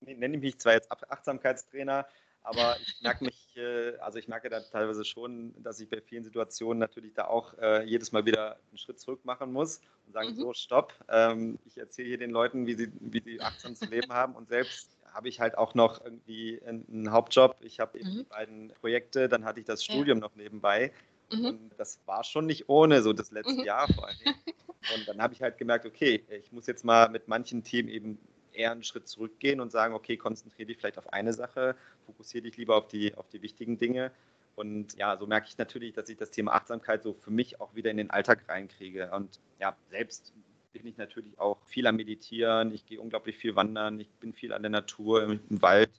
nenne 0.00 0.36
ich 0.36 0.42
mich 0.42 0.58
zwar 0.58 0.74
jetzt 0.74 0.90
Achtsamkeitstrainer, 0.90 2.06
aber 2.42 2.76
ich 2.80 3.00
merke 3.00 3.24
mich, 3.24 3.47
äh, 3.58 3.96
also 3.98 4.18
ich 4.18 4.28
merke 4.28 4.48
dann 4.48 4.62
teilweise 4.70 5.04
schon, 5.04 5.54
dass 5.62 5.80
ich 5.80 5.90
bei 5.90 6.00
vielen 6.00 6.24
Situationen 6.24 6.78
natürlich 6.78 7.14
da 7.14 7.26
auch 7.26 7.56
äh, 7.58 7.84
jedes 7.84 8.12
Mal 8.12 8.24
wieder 8.24 8.56
einen 8.70 8.78
Schritt 8.78 9.00
zurück 9.00 9.24
machen 9.24 9.52
muss 9.52 9.80
und 10.06 10.12
sagen, 10.12 10.30
mhm. 10.30 10.36
so, 10.36 10.54
stopp, 10.54 10.94
ähm, 11.08 11.58
ich 11.66 11.76
erzähle 11.76 12.08
hier 12.08 12.18
den 12.18 12.30
Leuten, 12.30 12.66
wie 12.66 12.74
sie, 12.74 12.90
wie 13.00 13.20
sie 13.20 13.40
achtsam 13.40 13.74
zu 13.74 13.86
leben 13.86 14.12
haben 14.12 14.34
und 14.34 14.48
selbst 14.48 14.98
habe 15.12 15.28
ich 15.28 15.40
halt 15.40 15.58
auch 15.58 15.74
noch 15.74 16.04
irgendwie 16.04 16.60
einen 16.64 17.10
Hauptjob. 17.10 17.56
Ich 17.60 17.80
habe 17.80 17.98
eben 17.98 18.10
mhm. 18.10 18.16
die 18.18 18.22
beiden 18.24 18.72
Projekte, 18.80 19.28
dann 19.28 19.44
hatte 19.44 19.60
ich 19.60 19.66
das 19.66 19.82
Studium 19.82 20.18
ja. 20.18 20.22
noch 20.22 20.36
nebenbei. 20.36 20.92
Mhm. 21.32 21.44
Und 21.44 21.70
das 21.76 21.98
war 22.06 22.24
schon 22.24 22.46
nicht 22.46 22.68
ohne, 22.68 23.02
so 23.02 23.12
das 23.12 23.30
letzte 23.30 23.54
mhm. 23.54 23.64
Jahr 23.64 23.92
vor 23.92 24.06
allem. 24.06 24.16
Und 24.94 25.08
dann 25.08 25.20
habe 25.20 25.34
ich 25.34 25.42
halt 25.42 25.58
gemerkt, 25.58 25.86
okay, 25.86 26.24
ich 26.30 26.52
muss 26.52 26.66
jetzt 26.66 26.84
mal 26.84 27.08
mit 27.08 27.26
manchen 27.28 27.64
Themen 27.64 27.88
eben 27.88 28.18
eher 28.58 28.72
einen 28.72 28.82
Schritt 28.82 29.08
zurückgehen 29.08 29.60
und 29.60 29.70
sagen, 29.70 29.94
okay, 29.94 30.16
konzentriere 30.16 30.66
dich 30.66 30.78
vielleicht 30.78 30.98
auf 30.98 31.12
eine 31.12 31.32
Sache, 31.32 31.76
fokussiere 32.06 32.42
dich 32.42 32.56
lieber 32.56 32.76
auf 32.76 32.88
die, 32.88 33.14
auf 33.14 33.28
die 33.28 33.42
wichtigen 33.42 33.78
Dinge. 33.78 34.10
Und 34.56 34.96
ja, 34.96 35.16
so 35.16 35.26
merke 35.26 35.46
ich 35.48 35.56
natürlich, 35.56 35.94
dass 35.94 36.08
ich 36.08 36.16
das 36.16 36.30
Thema 36.30 36.52
Achtsamkeit 36.52 37.02
so 37.02 37.14
für 37.14 37.30
mich 37.30 37.60
auch 37.60 37.74
wieder 37.74 37.90
in 37.90 37.96
den 37.96 38.10
Alltag 38.10 38.48
reinkriege. 38.48 39.10
Und 39.12 39.38
ja, 39.60 39.76
selbst 39.90 40.32
bin 40.72 40.86
ich 40.86 40.96
natürlich 40.96 41.38
auch 41.38 41.58
viel 41.66 41.86
am 41.86 41.96
Meditieren, 41.96 42.72
ich 42.72 42.84
gehe 42.84 43.00
unglaublich 43.00 43.36
viel 43.36 43.54
wandern, 43.54 44.00
ich 44.00 44.10
bin 44.14 44.32
viel 44.32 44.52
an 44.52 44.62
der 44.62 44.70
Natur, 44.70 45.22
im, 45.22 45.40
im 45.48 45.62
Wald 45.62 45.90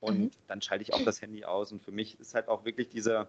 und 0.00 0.18
mhm. 0.18 0.30
dann 0.46 0.62
schalte 0.62 0.82
ich 0.82 0.94
auch 0.94 1.02
das 1.02 1.20
Handy 1.22 1.44
aus. 1.44 1.72
Und 1.72 1.82
für 1.82 1.92
mich 1.92 2.20
ist 2.20 2.34
halt 2.34 2.48
auch 2.48 2.64
wirklich 2.64 2.88
dieser, 2.88 3.28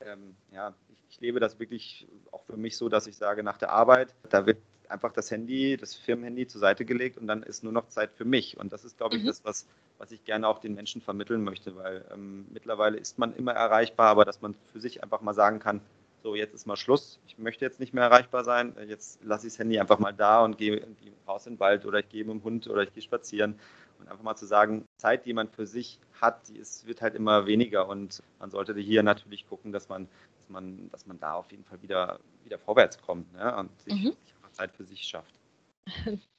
ähm, 0.00 0.36
ja, 0.50 0.74
ich, 0.88 1.14
ich, 1.14 1.20
lebe 1.20 1.40
das 1.40 1.58
wirklich 1.58 2.06
auch 2.32 2.42
für 2.44 2.56
mich 2.56 2.76
so, 2.76 2.88
dass 2.88 3.06
ich 3.06 3.16
sage, 3.16 3.42
nach 3.42 3.58
der 3.58 3.70
Arbeit, 3.70 4.14
da 4.28 4.44
wird 4.44 4.58
einfach 4.92 5.12
das 5.12 5.30
Handy, 5.30 5.76
das 5.76 5.94
Firmenhandy 5.94 6.46
zur 6.46 6.60
Seite 6.60 6.84
gelegt 6.84 7.18
und 7.18 7.26
dann 7.26 7.42
ist 7.42 7.64
nur 7.64 7.72
noch 7.72 7.88
Zeit 7.88 8.12
für 8.12 8.24
mich. 8.24 8.56
Und 8.58 8.72
das 8.72 8.84
ist, 8.84 8.98
glaube 8.98 9.16
ich, 9.16 9.22
mhm. 9.22 9.26
das, 9.26 9.44
was, 9.44 9.66
was 9.98 10.12
ich 10.12 10.24
gerne 10.24 10.46
auch 10.46 10.60
den 10.60 10.74
Menschen 10.74 11.00
vermitteln 11.00 11.42
möchte, 11.42 11.74
weil 11.76 12.04
ähm, 12.12 12.46
mittlerweile 12.50 12.98
ist 12.98 13.18
man 13.18 13.34
immer 13.34 13.52
erreichbar, 13.52 14.08
aber 14.08 14.24
dass 14.24 14.40
man 14.40 14.54
für 14.72 14.80
sich 14.80 15.02
einfach 15.02 15.20
mal 15.20 15.34
sagen 15.34 15.58
kann, 15.58 15.80
so 16.22 16.34
jetzt 16.34 16.54
ist 16.54 16.66
mal 16.66 16.76
Schluss, 16.76 17.18
ich 17.26 17.36
möchte 17.38 17.64
jetzt 17.64 17.80
nicht 17.80 17.94
mehr 17.94 18.04
erreichbar 18.04 18.44
sein, 18.44 18.76
jetzt 18.86 19.22
lasse 19.24 19.46
ich 19.46 19.54
das 19.54 19.58
Handy 19.58 19.80
einfach 19.80 19.98
mal 19.98 20.12
da 20.12 20.44
und 20.44 20.56
gehe 20.56 20.86
raus 21.26 21.46
in 21.46 21.54
den 21.54 21.60
Wald 21.60 21.84
oder 21.84 21.98
ich 21.98 22.08
gehe 22.08 22.24
mit 22.24 22.34
dem 22.34 22.44
Hund 22.44 22.68
oder 22.68 22.82
ich 22.82 22.92
gehe 22.92 23.02
spazieren 23.02 23.58
und 23.98 24.08
einfach 24.08 24.22
mal 24.22 24.36
zu 24.36 24.46
sagen, 24.46 24.86
Zeit, 24.98 25.26
die 25.26 25.32
man 25.32 25.48
für 25.48 25.66
sich 25.66 25.98
hat, 26.20 26.48
die 26.48 26.58
ist, 26.58 26.86
wird 26.86 27.02
halt 27.02 27.14
immer 27.14 27.46
weniger 27.46 27.88
und 27.88 28.22
man 28.38 28.50
sollte 28.50 28.74
hier 28.74 29.02
natürlich 29.02 29.48
gucken, 29.48 29.72
dass 29.72 29.88
man, 29.88 30.08
dass 30.38 30.48
man, 30.48 30.90
dass 30.90 31.06
man 31.06 31.18
da 31.18 31.34
auf 31.34 31.50
jeden 31.50 31.64
Fall 31.64 31.82
wieder, 31.82 32.20
wieder 32.44 32.58
vorwärts 32.58 33.00
kommt 33.02 33.32
ne? 33.32 33.56
und 33.56 33.82
sich, 33.82 33.94
mhm. 33.94 34.16
Zeit 34.52 34.74
für 34.76 34.84
sich 34.84 35.02
schafft. 35.02 35.34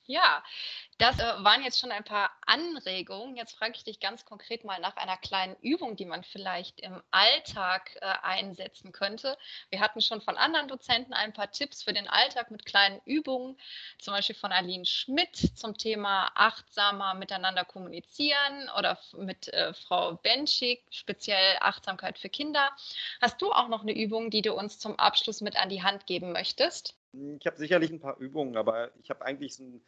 Ja, 0.06 0.44
das 0.98 1.18
äh, 1.20 1.24
waren 1.24 1.64
jetzt 1.64 1.80
schon 1.80 1.92
ein 1.94 2.04
paar 2.04 2.30
Anregungen. 2.46 3.38
Jetzt 3.38 3.54
frage 3.54 3.74
ich 3.76 3.86
dich 3.86 4.02
ganz 4.02 4.26
konkret 4.26 4.66
mal 4.66 4.80
nach 4.82 4.98
einer 4.98 5.16
kleinen 5.16 5.56
Übung, 5.62 5.96
die 5.96 6.04
man 6.04 6.24
vielleicht 6.24 6.82
im 6.82 7.02
Alltag 7.12 7.96
äh, 8.02 8.14
einsetzen 8.22 8.92
könnte. 8.92 9.38
Wir 9.70 9.80
hatten 9.80 10.02
schon 10.02 10.20
von 10.20 10.36
anderen 10.36 10.68
Dozenten 10.68 11.14
ein 11.14 11.32
paar 11.32 11.52
Tipps 11.52 11.84
für 11.84 11.94
den 11.94 12.10
Alltag 12.10 12.52
mit 12.52 12.66
kleinen 12.66 13.00
Übungen, 13.06 13.58
zum 13.98 14.14
Beispiel 14.14 14.36
von 14.36 14.52
Aline 14.52 14.86
Schmidt 14.86 15.38
zum 15.58 15.78
Thema 15.78 16.30
achtsamer 16.36 17.14
miteinander 17.14 17.64
kommunizieren 17.64 18.70
oder 18.78 19.00
mit 19.14 19.48
äh, 19.54 19.74
Frau 19.74 20.16
Benschik, 20.16 20.84
speziell 20.90 21.58
Achtsamkeit 21.62 22.20
für 22.20 22.30
Kinder. 22.30 22.72
Hast 23.22 23.42
du 23.42 23.54
auch 23.54 23.70
noch 23.70 23.84
eine 23.84 23.94
Übung, 23.94 24.32
die 24.32 24.42
du 24.42 24.54
uns 24.54 24.80
zum 24.80 25.00
Abschluss 25.00 25.40
mit 25.40 25.56
an 25.56 25.70
die 25.70 25.82
Hand 25.82 26.08
geben 26.08 26.34
möchtest? 26.34 26.98
Ich 27.14 27.46
habe 27.46 27.58
sicherlich 27.58 27.92
ein 27.92 28.00
paar 28.00 28.18
Übungen, 28.18 28.58
aber 28.58 28.92
ich 29.02 29.10
habe 29.10 29.24
eigentlich 29.24 29.56
so 29.56 29.64
ein 29.64 29.82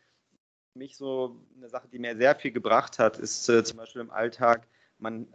mich 0.76 0.98
so 0.98 1.38
eine 1.58 1.70
Sache, 1.70 1.88
die 1.88 2.00
mir 2.00 2.16
sehr 2.18 2.36
viel 2.36 2.52
gebracht 2.52 3.00
hat, 3.00 3.18
ist 3.18 3.48
äh, 3.50 3.64
zum 3.64 3.78
Beispiel 3.78 4.02
im 4.02 4.12
Alltag, 4.12 4.68
man 5.00 5.28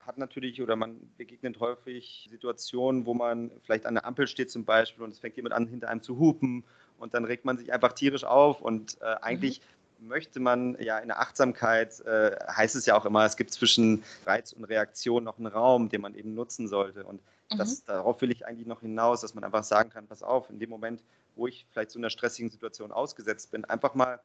hat 0.00 0.18
natürlich 0.18 0.60
oder 0.60 0.76
man 0.76 0.98
begegnet 1.16 1.60
häufig 1.60 2.26
Situationen, 2.30 3.06
wo 3.06 3.14
man 3.14 3.50
vielleicht 3.62 3.86
an 3.86 3.94
der 3.94 4.04
Ampel 4.04 4.26
steht 4.26 4.50
zum 4.50 4.64
Beispiel 4.64 5.04
und 5.04 5.10
es 5.10 5.20
fängt 5.20 5.36
jemand 5.36 5.54
an, 5.54 5.66
hinter 5.66 5.88
einem 5.88 6.02
zu 6.02 6.18
hupen 6.18 6.64
und 6.98 7.14
dann 7.14 7.24
regt 7.24 7.44
man 7.44 7.56
sich 7.56 7.72
einfach 7.72 7.92
tierisch 7.92 8.24
auf 8.24 8.60
und 8.60 9.00
äh, 9.00 9.16
eigentlich 9.22 9.60
mhm. 10.00 10.08
möchte 10.08 10.40
man 10.40 10.76
ja 10.80 10.98
in 10.98 11.08
der 11.08 11.20
Achtsamkeit, 11.20 12.00
äh, 12.00 12.36
heißt 12.48 12.74
es 12.74 12.86
ja 12.86 12.96
auch 12.96 13.04
immer, 13.04 13.24
es 13.24 13.36
gibt 13.36 13.52
zwischen 13.52 14.02
Reiz 14.26 14.52
und 14.52 14.64
Reaktion 14.64 15.22
noch 15.22 15.38
einen 15.38 15.46
Raum, 15.46 15.88
den 15.88 16.00
man 16.00 16.16
eben 16.16 16.34
nutzen 16.34 16.66
sollte 16.66 17.04
und 17.04 17.20
mhm. 17.52 17.58
das, 17.58 17.84
darauf 17.84 18.20
will 18.20 18.30
ich 18.30 18.46
eigentlich 18.46 18.66
noch 18.66 18.80
hinaus, 18.80 19.20
dass 19.20 19.34
man 19.34 19.44
einfach 19.44 19.64
sagen 19.64 19.90
kann, 19.90 20.06
pass 20.06 20.22
auf, 20.22 20.50
in 20.50 20.58
dem 20.58 20.70
Moment, 20.70 21.02
wo 21.36 21.46
ich 21.46 21.66
vielleicht 21.70 21.90
zu 21.90 21.98
einer 21.98 22.10
stressigen 22.10 22.50
Situation 22.50 22.92
ausgesetzt 22.92 23.50
bin, 23.50 23.64
einfach 23.64 23.94
mal 23.94 24.20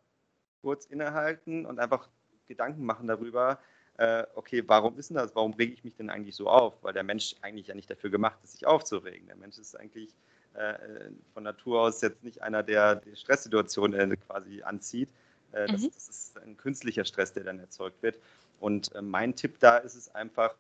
kurz 0.62 0.86
innehalten 0.86 1.66
und 1.66 1.80
einfach 1.80 2.10
Gedanken 2.48 2.86
machen 2.86 3.08
darüber, 3.08 3.60
äh, 3.98 4.26
okay, 4.36 4.64
warum 4.68 4.98
ist 4.98 5.10
denn 5.10 5.16
das? 5.16 5.36
Warum 5.36 5.54
rege 5.54 5.74
ich 5.74 5.84
mich 5.84 5.96
denn 5.96 6.10
eigentlich 6.10 6.36
so 6.36 6.50
auf? 6.50 6.84
Weil 6.84 6.94
der 6.94 7.04
Mensch 7.04 7.36
eigentlich 7.42 7.68
ja 7.68 7.76
nicht 7.76 7.90
dafür 7.90 8.10
gemacht 8.10 8.40
ist, 8.44 8.54
sich 8.54 8.68
aufzuregen. 8.68 9.28
Der 9.28 9.38
Mensch 9.38 9.58
ist 9.58 9.80
eigentlich 9.80 10.14
äh, 10.54 11.12
von 11.34 11.44
Natur 11.44 11.82
aus 11.82 12.02
jetzt 12.02 12.24
nicht 12.24 12.42
einer, 12.42 12.62
der 12.62 12.96
die 12.96 13.16
Stresssituation 13.16 13.94
äh, 13.94 14.18
quasi 14.18 14.64
anzieht. 14.64 15.10
Äh, 15.54 15.68
das, 15.68 15.82
mhm. 15.82 15.92
das, 15.94 16.10
ist 16.10 16.38
ein 16.40 16.58
künstlicher 16.58 17.06
Stress, 17.06 17.32
der 17.32 17.46
dann 17.46 17.60
erzeugt 17.60 18.04
wird. 18.04 18.20
Und 18.60 18.94
äh, 18.96 19.02
mein 19.02 19.36
Tipp 19.36 19.60
da 19.60 19.78
ist 19.78 19.96
es 19.96 20.14
einfach, 20.14 20.56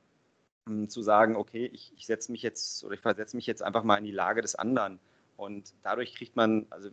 zu 0.87 1.01
sagen, 1.03 1.35
okay, 1.35 1.69
ich, 1.71 1.93
ich 1.95 2.05
setze 2.07 2.31
mich 2.31 2.41
jetzt 2.41 2.83
oder 2.83 2.95
ich 2.95 2.99
versetze 2.99 3.35
mich 3.35 3.45
jetzt 3.45 3.61
einfach 3.61 3.83
mal 3.83 3.97
in 3.97 4.05
die 4.05 4.11
Lage 4.11 4.41
des 4.41 4.55
anderen. 4.55 4.99
Und 5.37 5.73
dadurch 5.83 6.15
kriegt 6.15 6.35
man, 6.35 6.65
also 6.71 6.89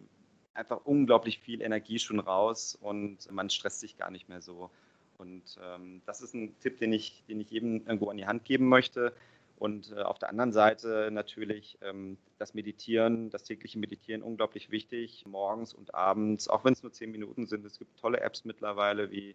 einfach 0.54 0.84
unglaublich 0.84 1.38
viel 1.38 1.62
Energie 1.62 1.98
schon 1.98 2.20
raus 2.20 2.76
und 2.78 3.30
man 3.30 3.48
stresst 3.48 3.80
sich 3.80 3.96
gar 3.96 4.10
nicht 4.10 4.28
mehr 4.28 4.42
so. 4.42 4.70
Und 5.16 5.58
ähm, 5.62 6.02
das 6.04 6.20
ist 6.20 6.34
ein 6.34 6.54
Tipp, 6.60 6.78
den 6.78 6.92
ich, 6.92 7.24
den 7.28 7.40
ich 7.40 7.50
jedem 7.50 7.86
irgendwo 7.86 8.10
an 8.10 8.18
die 8.18 8.26
Hand 8.26 8.44
geben 8.44 8.68
möchte. 8.68 9.14
Und 9.56 9.92
äh, 9.92 10.02
auf 10.02 10.18
der 10.18 10.28
anderen 10.28 10.52
Seite 10.52 11.08
natürlich 11.10 11.78
ähm, 11.80 12.18
das 12.38 12.52
Meditieren, 12.52 13.30
das 13.30 13.44
tägliche 13.44 13.78
Meditieren 13.78 14.22
unglaublich 14.22 14.70
wichtig, 14.70 15.24
morgens 15.26 15.72
und 15.72 15.94
abends, 15.94 16.48
auch 16.48 16.64
wenn 16.64 16.72
es 16.72 16.82
nur 16.82 16.92
zehn 16.92 17.12
Minuten 17.12 17.46
sind. 17.46 17.64
Es 17.64 17.78
gibt 17.78 17.98
tolle 17.98 18.20
Apps 18.20 18.44
mittlerweile 18.44 19.10
wie 19.10 19.34